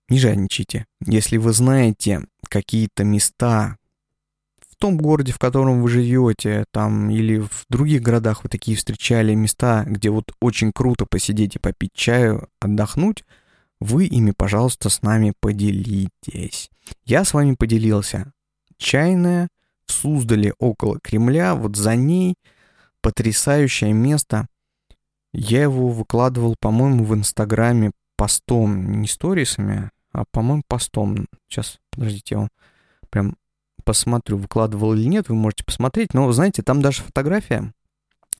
Не 0.08 0.18
жадничайте. 0.18 0.86
Если 1.04 1.36
вы 1.36 1.52
знаете 1.52 2.26
какие-то 2.48 3.04
места 3.04 3.76
в 4.68 4.76
том 4.76 4.96
городе, 4.96 5.32
в 5.32 5.38
котором 5.38 5.82
вы 5.82 5.88
живете, 5.90 6.64
там, 6.72 7.10
или 7.10 7.38
в 7.38 7.66
других 7.68 8.02
городах 8.02 8.42
вы 8.42 8.48
такие 8.48 8.76
встречали 8.76 9.34
места, 9.34 9.84
где 9.86 10.10
вот 10.10 10.32
очень 10.40 10.72
круто 10.72 11.06
посидеть 11.06 11.56
и 11.56 11.58
попить 11.60 11.92
чаю, 11.94 12.48
отдохнуть, 12.60 13.24
вы 13.80 14.06
ими, 14.06 14.32
пожалуйста, 14.32 14.88
с 14.88 15.02
нами 15.02 15.34
поделитесь. 15.38 16.70
Я 17.04 17.24
с 17.24 17.34
вами 17.34 17.54
поделился. 17.54 18.32
Чайная 18.76 19.48
в 19.88 19.92
Суздале 19.92 20.54
около 20.58 21.00
Кремля, 21.00 21.54
вот 21.54 21.76
за 21.76 21.96
ней 21.96 22.34
потрясающее 23.00 23.92
место. 23.92 24.46
Я 25.32 25.62
его 25.62 25.88
выкладывал, 25.88 26.56
по-моему, 26.60 27.04
в 27.04 27.14
Инстаграме 27.14 27.92
постом, 28.16 29.00
не 29.00 29.08
сторисами, 29.08 29.90
а, 30.12 30.24
по-моему, 30.30 30.62
постом. 30.66 31.26
Сейчас, 31.48 31.78
подождите, 31.90 32.34
я 32.34 32.38
вам 32.38 32.48
прям 33.10 33.36
посмотрю, 33.84 34.36
выкладывал 34.36 34.94
или 34.94 35.04
нет, 35.04 35.28
вы 35.28 35.34
можете 35.34 35.64
посмотреть. 35.64 36.14
Но, 36.14 36.30
знаете, 36.32 36.62
там 36.62 36.82
даже 36.82 37.02
фотография, 37.02 37.72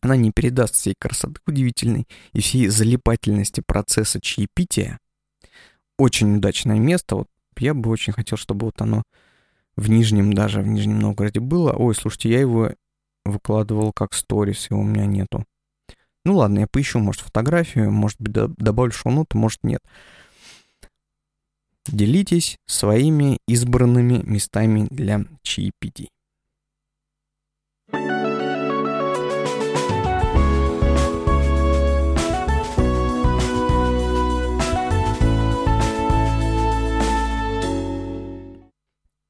она 0.01 0.17
не 0.17 0.31
передаст 0.31 0.75
всей 0.75 0.95
красоты 0.99 1.41
удивительной 1.47 2.07
и 2.33 2.41
всей 2.41 2.69
залипательности 2.69 3.63
процесса 3.67 4.21
чаепития. 4.21 4.99
Очень 5.99 6.37
удачное 6.37 6.79
место. 6.79 7.17
Вот 7.17 7.29
я 7.59 7.75
бы 7.75 7.91
очень 7.91 8.13
хотел, 8.13 8.39
чтобы 8.39 8.67
вот 8.67 8.81
оно 8.81 9.03
в 9.79 9.89
Нижнем 9.89 10.33
даже, 10.33 10.61
в 10.61 10.67
Нижнем 10.67 10.99
Новгороде 10.99 11.39
было. 11.39 11.73
Ой, 11.73 11.95
слушайте, 11.95 12.31
я 12.31 12.41
его 12.41 12.73
выкладывал 13.25 13.93
как 13.93 14.13
сторис, 14.13 14.71
его 14.71 14.81
у 14.81 14.85
меня 14.85 15.07
нету. 15.07 15.45
Ну 16.25 16.37
ладно, 16.37 16.61
я 16.61 16.67
поищу, 16.67 16.99
может, 16.99 17.23
фотографию, 17.23 17.93
может 17.93 18.21
быть, 18.21 18.33
добавлю 18.33 18.91
шоу-ноты, 18.91 19.39
может, 19.39 19.63
нет. 19.63 19.81
Делитесь 21.87 22.59
своими 22.67 23.39
избранными 23.47 24.21
местами 24.25 24.89
для 24.91 25.25
чаепитий. 25.43 26.11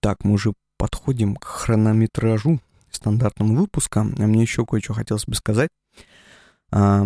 Так, 0.09 0.25
мы 0.25 0.33
уже 0.33 0.55
подходим 0.79 1.37
к 1.37 1.45
хронометражу 1.45 2.61
стандартного 2.91 3.53
выпуска. 3.53 4.01
А 4.01 4.05
мне 4.05 4.41
еще 4.41 4.65
кое-что 4.65 4.95
хотелось 4.95 5.27
бы 5.27 5.35
сказать. 5.35 5.69
А, 6.71 7.05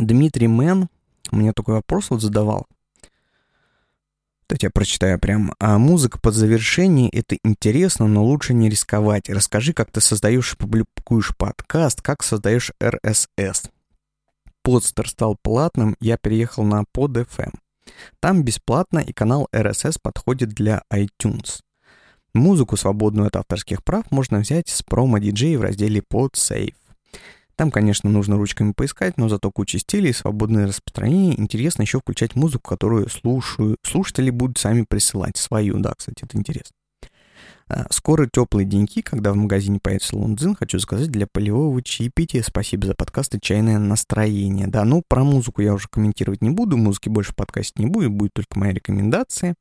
Дмитрий 0.00 0.48
Мэн 0.48 0.88
мне 1.30 1.52
такой 1.52 1.74
вопрос 1.74 2.10
вот 2.10 2.20
задавал. 2.20 2.66
Давайте 4.48 4.66
я 4.66 4.70
прочитаю 4.72 5.20
прям. 5.20 5.54
А 5.60 5.78
музыка 5.78 6.18
под 6.18 6.34
завершение— 6.34 7.08
это 7.12 7.36
интересно, 7.44 8.08
но 8.08 8.24
лучше 8.24 8.52
не 8.52 8.68
рисковать. 8.68 9.30
Расскажи, 9.30 9.72
как 9.72 9.92
ты 9.92 10.00
создаешь 10.00 10.54
и 10.54 10.56
публикуешь 10.56 11.36
подкаст, 11.36 12.02
как 12.02 12.24
создаешь 12.24 12.72
RSS. 12.80 13.70
Подстер 14.62 15.08
стал 15.08 15.36
платным, 15.40 15.94
я 16.00 16.16
переехал 16.16 16.64
на 16.64 16.82
PodFM. 16.82 17.54
Там 18.18 18.42
бесплатно, 18.42 18.98
и 18.98 19.12
канал 19.12 19.48
RSS 19.52 20.00
подходит 20.02 20.48
для 20.48 20.82
iTunes. 20.92 21.60
Музыку, 22.34 22.76
свободную 22.76 23.26
от 23.26 23.36
авторских 23.36 23.84
прав, 23.84 24.10
можно 24.10 24.38
взять 24.38 24.68
с 24.68 24.82
промо-диджей 24.82 25.56
в 25.56 25.62
разделе 25.62 26.00
PodSafe. 26.00 26.74
Там, 27.56 27.70
конечно, 27.70 28.08
нужно 28.08 28.36
ручками 28.36 28.72
поискать, 28.72 29.18
но 29.18 29.28
зато 29.28 29.50
куча 29.50 29.78
стилей, 29.78 30.14
свободное 30.14 30.66
распространение. 30.66 31.38
Интересно 31.38 31.82
еще 31.82 32.00
включать 32.00 32.34
музыку, 32.34 32.70
которую 32.70 33.10
слушаю, 33.10 33.76
слушатели 33.82 34.30
будут 34.30 34.58
сами 34.58 34.86
присылать. 34.88 35.36
Свою, 35.36 35.78
да, 35.78 35.92
кстати, 35.96 36.24
это 36.24 36.38
интересно. 36.38 36.74
А, 37.68 37.86
скоро 37.90 38.28
теплые 38.30 38.66
деньки, 38.66 39.02
когда 39.02 39.32
в 39.32 39.36
магазине 39.36 39.78
появится 39.80 40.16
лунзин, 40.16 40.54
хочу 40.54 40.78
сказать, 40.78 41.10
для 41.10 41.26
полевого 41.26 41.82
чаепития. 41.82 42.42
Спасибо 42.42 42.86
за 42.86 42.94
подкасты 42.94 43.38
«Чайное 43.40 43.78
настроение». 43.78 44.66
Да, 44.66 44.84
ну, 44.84 45.02
про 45.06 45.24
музыку 45.24 45.62
я 45.62 45.72
уже 45.72 45.88
комментировать 45.88 46.42
не 46.42 46.50
буду, 46.50 46.76
музыки 46.76 47.08
больше 47.08 47.32
в 47.32 47.36
подкасте 47.36 47.82
не 47.82 47.86
будет, 47.86 48.10
будет 48.10 48.34
только 48.34 48.58
моя 48.58 48.72
рекомендация. 48.72 49.54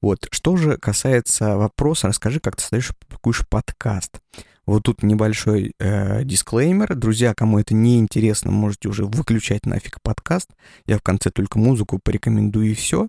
Вот, 0.00 0.28
что 0.30 0.56
же 0.56 0.76
касается 0.76 1.56
вопроса, 1.56 2.08
расскажи, 2.08 2.38
как 2.40 2.56
ты 2.56 2.62
создаешь, 2.62 2.92
публикуешь 2.96 3.48
подкаст. 3.48 4.20
Вот 4.68 4.82
тут 4.82 5.02
небольшой 5.02 5.72
э, 5.80 6.24
дисклеймер. 6.24 6.94
Друзья, 6.94 7.32
кому 7.34 7.58
это 7.58 7.74
не 7.74 7.98
интересно, 7.98 8.50
можете 8.50 8.90
уже 8.90 9.06
выключать 9.06 9.64
нафиг 9.64 10.00
подкаст. 10.02 10.50
Я 10.86 10.98
в 10.98 11.02
конце 11.02 11.30
только 11.30 11.58
музыку 11.58 11.98
порекомендую 12.02 12.72
и 12.72 12.74
все. 12.74 13.08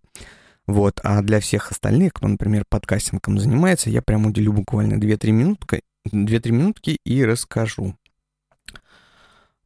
Вот. 0.70 0.99
А 1.03 1.24
для 1.24 1.39
всех 1.39 1.72
остальных, 1.72 2.13
кто, 2.13 2.28
например, 2.28 2.63
подкастингом 2.70 3.39
занимается, 3.39 3.89
я 3.89 4.03
прям 4.03 4.28
уделю 4.28 4.53
буквально 4.53 4.99
2-3 5.03 5.32
минутки, 5.32 5.82
2-3 6.07 6.51
минутки 6.51 6.99
и 7.03 7.26
расскажу. 7.26 7.95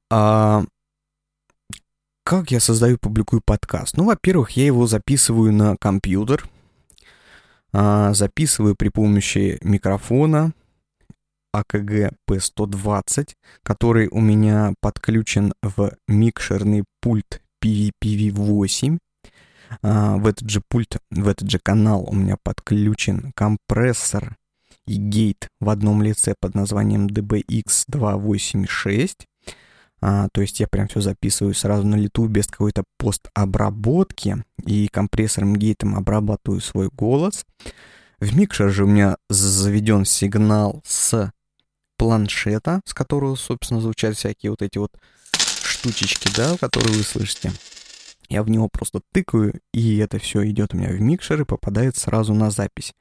А, 0.10 0.64
как 2.24 2.52
я 2.52 2.62
создаю 2.62 2.98
публикую 2.98 3.42
подкаст? 3.46 3.98
Ну, 3.98 4.06
во-первых, 4.06 4.52
я 4.52 4.66
его 4.66 4.88
записываю 4.88 5.52
на 5.52 5.76
компьютер, 5.76 6.48
а, 7.74 8.14
записываю 8.14 8.78
при 8.78 8.88
помощи 8.88 9.60
микрофона 9.62 10.54
AKG 11.54 12.14
P120, 12.30 13.34
который 13.62 14.08
у 14.08 14.22
меня 14.22 14.74
подключен 14.80 15.54
в 15.62 15.98
микшерный 16.08 16.86
пульт 17.02 17.42
PVPV8. 17.62 19.00
А, 19.82 20.18
в 20.18 20.28
этот 20.28 20.50
же 20.50 20.62
пульт, 20.68 20.98
в 21.12 21.28
этот 21.28 21.50
же 21.50 21.60
канал 21.60 22.06
у 22.08 22.16
меня 22.16 22.38
подключен 22.42 23.32
компрессор 23.36 24.38
и 24.86 24.96
гейт 24.96 25.50
в 25.60 25.70
одном 25.70 26.02
лице 26.02 26.34
под 26.40 26.56
названием 26.56 27.08
DBX286. 27.08 29.16
А, 30.02 30.30
то 30.34 30.42
есть 30.42 30.60
я 30.60 30.68
прям 30.68 30.88
все 30.90 31.00
записываю 31.00 31.54
сразу 31.54 31.88
на 31.88 31.96
лету 31.96 32.28
без 32.28 32.48
какой-то 32.48 32.84
постобработки 32.98 34.44
и 34.66 34.90
компрессором 34.90 35.56
гейтом 35.56 35.96
обрабатываю 35.96 36.60
свой 36.60 36.90
голос. 36.90 37.46
В 38.20 38.36
микшер 38.36 38.70
же 38.70 38.84
у 38.84 38.88
меня 38.88 39.16
заведен 39.30 40.04
сигнал 40.06 40.82
с 40.86 41.32
планшета, 41.98 42.82
с 42.86 42.94
которого, 42.94 43.36
собственно, 43.36 43.80
звучат 43.80 44.18
всякие 44.18 44.50
вот 44.52 44.62
эти 44.62 44.78
вот 44.78 44.92
штучечки, 45.34 46.30
да, 46.36 46.58
которые 46.58 46.98
вы 46.98 47.04
слышите. 47.04 47.54
Я 48.34 48.44
в 48.44 48.50
него 48.50 48.68
просто 48.68 49.02
тыкаю, 49.12 49.62
и 49.74 49.98
это 49.98 50.20
все 50.20 50.48
идет 50.50 50.74
у 50.74 50.78
меня 50.78 50.90
в 50.90 51.00
микшер 51.00 51.42
и 51.42 51.46
попадает 51.46 51.96
сразу 51.98 52.34
на 52.34 52.52
запись. 52.52 52.94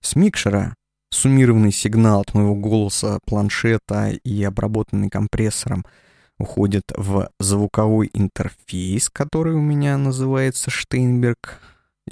С 0.00 0.16
микшера 0.16 0.74
суммированный 1.10 1.72
сигнал 1.72 2.20
от 2.20 2.34
моего 2.34 2.54
голоса, 2.54 3.18
планшета 3.26 4.10
и 4.10 4.42
обработанный 4.42 5.10
компрессором— 5.10 5.84
уходит 6.40 6.84
в 6.96 7.30
звуковой 7.38 8.10
интерфейс, 8.14 9.10
который 9.10 9.54
у 9.54 9.60
меня 9.60 9.98
называется 9.98 10.70
Steinberg 10.70 11.36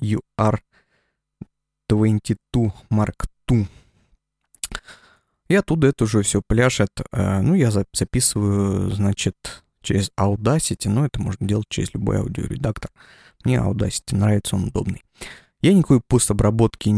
UR22 0.01 0.61
Mark 2.91 3.25
II. 3.51 3.67
И 5.49 5.55
оттуда 5.55 5.89
это 5.89 6.05
уже 6.05 6.23
все 6.23 6.43
пляшет. 6.47 6.91
Э, 7.11 7.41
ну, 7.41 7.55
я 7.55 7.71
записываю, 7.71 8.91
значит, 8.91 9.65
через 9.89 10.11
Audacity, 10.19 10.91
но 10.91 11.07
это 11.07 11.21
можно 11.21 11.47
делать 11.47 11.67
через 11.71 11.95
любой 11.95 12.19
аудиоредактор. 12.19 12.91
Мне 13.45 13.57
Audacity 13.57 14.17
нравится, 14.17 14.57
он 14.57 14.65
удобный. 14.65 15.03
Я 15.63 15.73
никакой 15.73 16.01
постобработки 16.01 16.95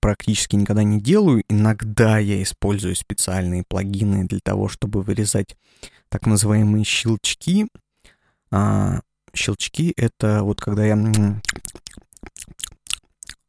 практически 0.00 0.56
никогда 0.56 0.82
не 0.82 1.00
делаю. 1.00 1.44
Иногда 1.48 2.18
я 2.18 2.42
использую 2.42 2.96
специальные 2.96 3.64
плагины 3.68 4.24
для 4.24 4.40
того, 4.42 4.68
чтобы 4.68 5.02
вырезать 5.02 5.56
так 6.08 6.26
называемые 6.26 6.84
щелчки. 6.84 7.68
А, 8.50 9.00
щелчки— 9.34 9.92
это 9.96 10.42
вот 10.42 10.60
когда 10.60 10.84
я 10.86 10.96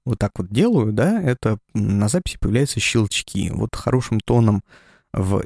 вот 0.06 0.20
так 0.20 0.38
вот 0.38 0.50
делаю, 0.50 0.92
да, 0.92 1.22
это 1.22 1.58
на 1.74 2.10
записи 2.10 2.38
появляются 2.38 2.82
щелчки. 2.82 3.50
Вот 3.50 3.76
хорошим 3.76 4.20
тоном 4.20 4.62
в, 5.14 5.44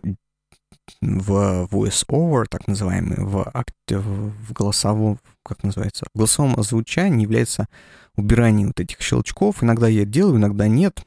в 1.01 1.67
voice-over, 1.71 2.45
так 2.49 2.67
называемый, 2.67 3.17
в, 3.19 3.49
акте, 3.53 3.97
в 3.97 4.53
голосовом, 4.53 5.19
как 5.43 5.63
называется, 5.63 6.05
в 6.13 6.17
голосовом 6.17 6.59
озвучании 6.59 7.23
является 7.23 7.67
убирание 8.15 8.67
вот 8.67 8.79
этих 8.79 9.01
щелчков. 9.01 9.63
Иногда 9.63 9.87
я 9.87 10.05
делаю, 10.05 10.37
иногда 10.37 10.67
нет. 10.67 11.01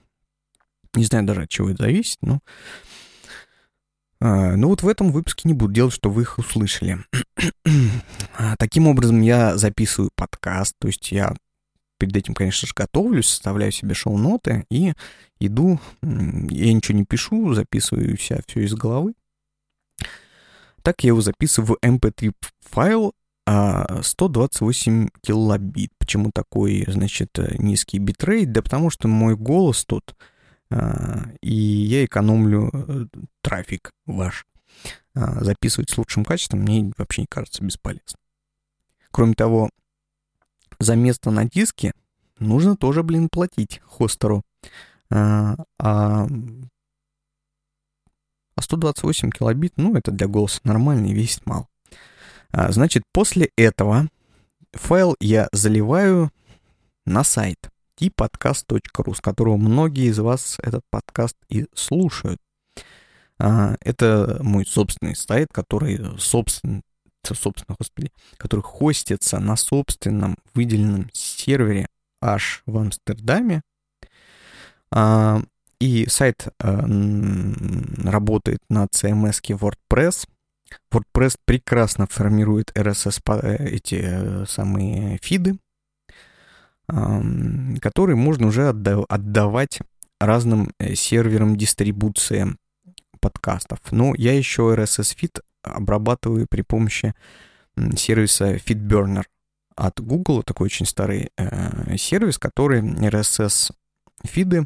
Не 0.94 1.04
знаю 1.04 1.24
даже 1.24 1.42
от 1.42 1.48
чего 1.48 1.70
это 1.70 1.84
зависит, 1.84 2.18
но 2.22 2.40
а, 4.20 4.56
ну 4.56 4.68
вот 4.68 4.82
в 4.82 4.88
этом 4.88 5.12
выпуске 5.12 5.42
не 5.48 5.54
буду 5.54 5.72
делать, 5.72 5.94
что 5.94 6.10
вы 6.10 6.22
их 6.22 6.38
услышали. 6.38 6.98
А, 8.36 8.56
таким 8.56 8.86
образом, 8.86 9.20
я 9.20 9.56
записываю 9.56 10.10
подкаст, 10.14 10.74
то 10.78 10.88
есть 10.88 11.12
я 11.12 11.34
перед 11.98 12.16
этим, 12.16 12.34
конечно 12.34 12.66
же, 12.66 12.72
готовлюсь, 12.74 13.28
составляю 13.28 13.72
себе 13.72 13.94
шоу-ноты 13.94 14.64
и 14.70 14.94
иду, 15.38 15.78
я 16.02 16.72
ничего 16.72 16.96
не 16.96 17.04
пишу, 17.04 17.52
записываю 17.54 18.16
себя 18.16 18.40
все 18.46 18.60
из 18.64 18.74
головы. 18.74 19.12
Так 20.82 21.04
я 21.04 21.08
его 21.08 21.20
записываю 21.20 21.78
в 21.80 21.86
mp3 21.86 22.32
файл 22.60 23.14
128 23.46 25.08
килобит. 25.22 25.90
Почему 25.98 26.30
такой, 26.32 26.84
значит, 26.86 27.38
низкий 27.58 27.98
битрейт? 27.98 28.52
Да 28.52 28.62
потому 28.62 28.90
что 28.90 29.08
мой 29.08 29.36
голос 29.36 29.84
тут 29.84 30.14
а, 30.70 31.24
и 31.42 31.54
я 31.54 32.04
экономлю 32.04 32.70
э, 32.72 33.06
трафик 33.42 33.92
ваш. 34.06 34.46
А, 35.14 35.42
записывать 35.42 35.90
с 35.90 35.98
лучшим 35.98 36.24
качеством 36.24 36.60
мне 36.60 36.92
вообще 36.96 37.22
не 37.22 37.26
кажется 37.26 37.64
бесполезно. 37.64 38.18
Кроме 39.10 39.34
того, 39.34 39.70
за 40.78 40.94
место 40.94 41.30
на 41.30 41.44
диске 41.44 41.92
нужно 42.38 42.76
тоже, 42.76 43.02
блин, 43.02 43.28
платить 43.28 43.80
хостеру. 43.84 44.44
А, 45.10 45.56
а 48.60 48.62
128 48.62 49.30
килобит, 49.30 49.72
ну, 49.76 49.96
это 49.96 50.10
для 50.10 50.26
голоса 50.26 50.60
нормально 50.64 51.06
и 51.06 51.14
весит 51.14 51.46
мало. 51.46 51.66
Значит, 52.52 53.04
после 53.12 53.50
этого 53.56 54.08
файл 54.72 55.16
я 55.18 55.48
заливаю 55.52 56.30
на 57.06 57.24
сайт 57.24 57.56
tpodcast.ru, 57.98 59.14
с 59.14 59.20
которого 59.20 59.56
многие 59.56 60.10
из 60.10 60.18
вас 60.18 60.58
этот 60.62 60.82
подкаст 60.90 61.36
и 61.48 61.66
слушают. 61.74 62.38
А, 63.38 63.76
это 63.80 64.38
мой 64.42 64.66
собственный 64.66 65.16
сайт, 65.16 65.48
который 65.52 66.18
собственно, 66.18 66.82
собственно, 67.24 67.76
господи, 67.78 68.12
который 68.36 68.60
хостится 68.60 69.38
на 69.40 69.56
собственном 69.56 70.36
выделенном 70.54 71.08
сервере 71.12 71.88
аж 72.20 72.62
в 72.66 72.76
Амстердаме. 72.76 73.62
А, 74.92 75.42
и 75.80 76.06
сайт 76.08 76.48
а, 76.58 76.84
работает 78.04 78.60
на 78.68 78.84
CMS 78.84 79.40
WordPress. 79.42 80.28
WordPress 80.92 81.36
прекрасно 81.44 82.06
формирует 82.06 82.70
RSS, 82.76 83.20
э, 83.42 83.66
эти 83.70 84.00
э, 84.02 84.46
самые 84.46 85.18
фиды, 85.22 85.58
который 86.86 88.14
можно 88.14 88.48
уже 88.48 88.68
отдавать 88.68 89.80
разным 90.20 90.70
э, 90.78 90.94
серверам 90.94 91.56
дистрибуции 91.56 92.56
подкастов. 93.20 93.78
Но 93.90 94.14
я 94.16 94.36
еще 94.36 94.74
RSS 94.74 95.16
Feed 95.16 95.40
обрабатываю 95.62 96.46
при 96.48 96.62
помощи 96.62 97.14
сервиса 97.96 98.56
FeedBurner 98.56 99.24
от 99.76 100.00
Google. 100.00 100.42
Такой 100.42 100.66
очень 100.66 100.86
старый 100.86 101.30
э, 101.36 101.96
сервис, 101.96 102.38
который 102.38 102.80
RSS 102.80 103.72
фиды, 104.24 104.64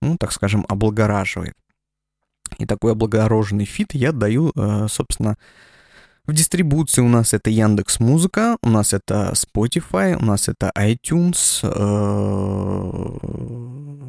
ну, 0.00 0.16
так 0.18 0.32
скажем, 0.32 0.64
облагораживает. 0.68 1.54
И 2.58 2.66
такой 2.66 2.92
облагороженный 2.92 3.64
фид 3.66 3.94
я 3.94 4.12
даю, 4.12 4.52
э, 4.54 4.86
собственно, 4.88 5.36
в 6.28 6.32
дистрибуции 6.32 7.00
у 7.00 7.08
нас 7.08 7.32
это 7.32 7.48
Яндекс 7.48 8.00
Музыка, 8.00 8.58
у 8.62 8.68
нас 8.68 8.92
это 8.92 9.32
Spotify, 9.34 10.14
у 10.14 10.24
нас 10.24 10.48
это 10.48 10.70
iTunes. 10.76 11.60
Э, 11.62 11.68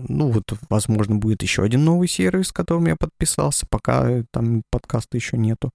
ну 0.10 0.32
вот, 0.32 0.44
возможно, 0.70 1.16
будет 1.16 1.44
еще 1.44 1.64
один 1.64 1.86
новый 1.86 2.10
сервис, 2.10 2.52
которым 2.52 2.88
я 2.88 2.96
подписался, 2.98 3.66
пока 3.70 4.24
там 4.32 4.64
подкаста 4.70 5.16
еще 5.16 5.38
нету. 5.38 5.72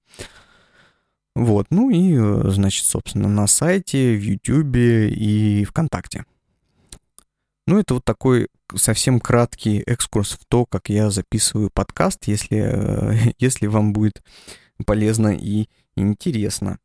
Вот, 1.34 1.66
ну 1.70 1.90
и, 1.90 2.50
значит, 2.50 2.84
собственно, 2.84 3.28
на 3.28 3.46
сайте, 3.46 4.14
в 4.14 4.22
YouTube 4.22 4.76
и 4.76 5.64
ВКонтакте. 5.64 6.24
Ну, 7.66 7.78
это 7.78 7.94
вот 7.94 8.04
такой 8.04 8.48
совсем 8.74 9.20
краткий 9.20 9.82
экскурс 9.86 10.32
в 10.32 10.44
то, 10.46 10.66
как 10.66 10.90
я 10.90 11.08
записываю 11.08 11.70
подкаст, 11.72 12.26
если, 12.26 13.34
если 13.38 13.68
вам 13.68 13.94
будет 13.94 14.22
полезно 14.84 15.34
и 15.34 15.68
интересно. 15.96 16.78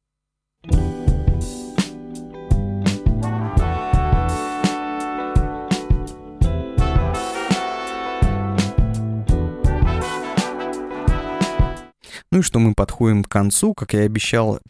Ну 12.31 12.39
и 12.39 12.41
что 12.41 12.59
мы 12.59 12.73
подходим 12.73 13.25
к 13.25 13.29
концу, 13.29 13.73
как 13.73 13.93
я 13.93 14.03
и 14.03 14.05
обещал, 14.05 14.61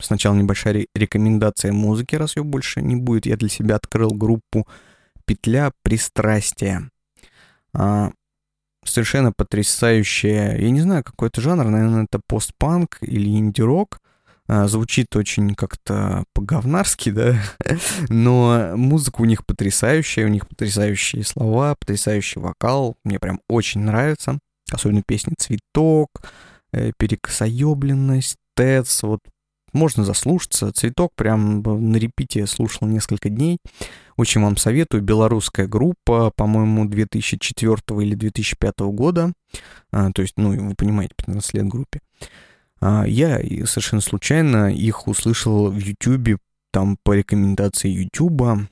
сначала 0.00 0.34
небольшая 0.34 0.86
рекомендация 0.94 1.72
музыки, 1.72 2.14
раз 2.14 2.36
ее 2.36 2.42
больше 2.42 2.80
не 2.80 2.96
будет. 2.96 3.26
Я 3.26 3.36
для 3.36 3.50
себя 3.50 3.76
открыл 3.76 4.12
группу 4.12 4.66
«Петля 5.26 5.72
пристрастия». 5.82 6.90
А, 7.72 8.10
совершенно 8.84 9.32
потрясающая, 9.32 10.56
я 10.56 10.70
не 10.70 10.80
знаю, 10.80 11.04
какой 11.04 11.28
это 11.28 11.40
жанр, 11.40 11.64
наверное, 11.64 12.04
это 12.04 12.20
постпанк 12.26 12.98
или 13.00 13.28
инди-рок. 13.28 14.00
А, 14.48 14.68
звучит 14.68 15.14
очень 15.16 15.54
как-то 15.54 16.24
по-говнарски, 16.32 17.10
да, 17.10 17.36
но 18.08 18.72
музыка 18.76 19.20
у 19.20 19.24
них 19.24 19.44
потрясающая, 19.44 20.24
у 20.24 20.28
них 20.28 20.48
потрясающие 20.48 21.24
слова, 21.24 21.74
потрясающий 21.74 22.38
вокал, 22.38 22.96
мне 23.02 23.18
прям 23.18 23.40
очень 23.48 23.80
нравится, 23.80 24.38
особенно 24.70 25.02
песни 25.02 25.34
«Цветок», 25.36 26.10
э, 26.72 26.92
«Перекосоебленность», 26.96 28.36
«ТЭЦ», 28.54 29.02
вот 29.02 29.20
можно 29.72 30.04
заслушаться. 30.04 30.72
«Цветок» 30.72 31.12
прям 31.16 31.62
на 31.62 31.96
репите 31.96 32.46
слушал 32.46 32.86
несколько 32.86 33.28
дней. 33.28 33.58
Очень 34.16 34.42
вам 34.42 34.56
советую. 34.56 35.02
Белорусская 35.02 35.66
группа, 35.66 36.30
по-моему, 36.34 36.86
2004 36.86 37.76
или 38.02 38.14
2005 38.14 38.80
года. 38.80 39.32
А, 39.92 40.10
то 40.12 40.22
есть, 40.22 40.34
ну, 40.36 40.50
вы 40.50 40.74
понимаете, 40.74 41.14
15 41.16 41.54
лет 41.54 41.66
группе. 41.66 42.00
А, 42.80 43.04
я 43.04 43.38
совершенно 43.66 44.00
случайно 44.00 44.72
их 44.72 45.06
услышал 45.06 45.70
в 45.70 45.78
YouTube, 45.78 46.40
там 46.70 46.96
по 47.02 47.12
рекомендации 47.14 47.90
YouTube. 47.90 48.68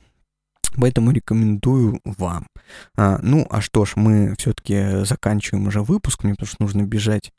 Поэтому 0.77 1.13
рекомендую 1.13 2.01
вам. 2.05 2.49
А, 2.97 3.19
ну, 3.23 3.47
а 3.51 3.61
что 3.61 3.85
ж, 3.85 3.93
мы 3.97 4.35
все-таки 4.39 5.05
заканчиваем 5.05 5.67
уже 5.69 5.83
выпуск, 5.83 6.25
мне 6.25 6.33
потому 6.33 6.49
что 6.49 6.63
нужно 6.63 6.83
бежать 6.83 7.33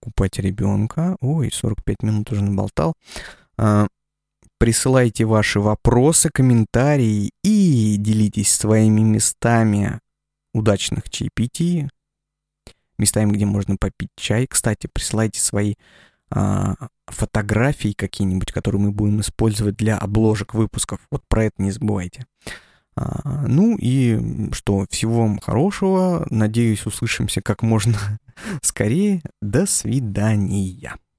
купать 0.00 0.38
ребенка. 0.38 1.16
Ой, 1.20 1.50
45 1.52 2.02
минут 2.02 2.30
уже 2.30 2.42
наболтал. 2.42 2.94
А, 3.56 3.86
присылайте 4.62 5.24
ваши 5.24 5.58
вопросы, 5.58 6.30
комментарии 6.32 7.32
и 7.42 7.96
делитесь 7.98 8.54
своими 8.54 9.00
местами 9.00 9.98
удачных 10.54 11.10
чаепитий, 11.10 11.88
местами, 12.96 13.32
где 13.32 13.44
можно 13.44 13.76
попить 13.76 14.10
чай. 14.14 14.46
Кстати, 14.46 14.86
присылайте 14.86 15.40
свои 15.40 15.74
а, 16.30 16.76
фотографии 17.08 17.92
какие-нибудь, 17.92 18.52
которые 18.52 18.80
мы 18.80 18.92
будем 18.92 19.20
использовать 19.22 19.74
для 19.74 19.98
обложек 19.98 20.54
выпусков. 20.54 21.00
Вот 21.10 21.24
про 21.26 21.46
это 21.46 21.60
не 21.60 21.72
забывайте. 21.72 22.24
А, 22.94 23.44
ну 23.48 23.76
и 23.76 24.52
что, 24.52 24.86
всего 24.88 25.22
вам 25.22 25.40
хорошего. 25.40 26.24
Надеюсь, 26.30 26.86
услышимся 26.86 27.42
как 27.42 27.62
можно 27.62 27.98
скорее. 28.62 29.22
До 29.40 29.66
свидания. 29.66 30.94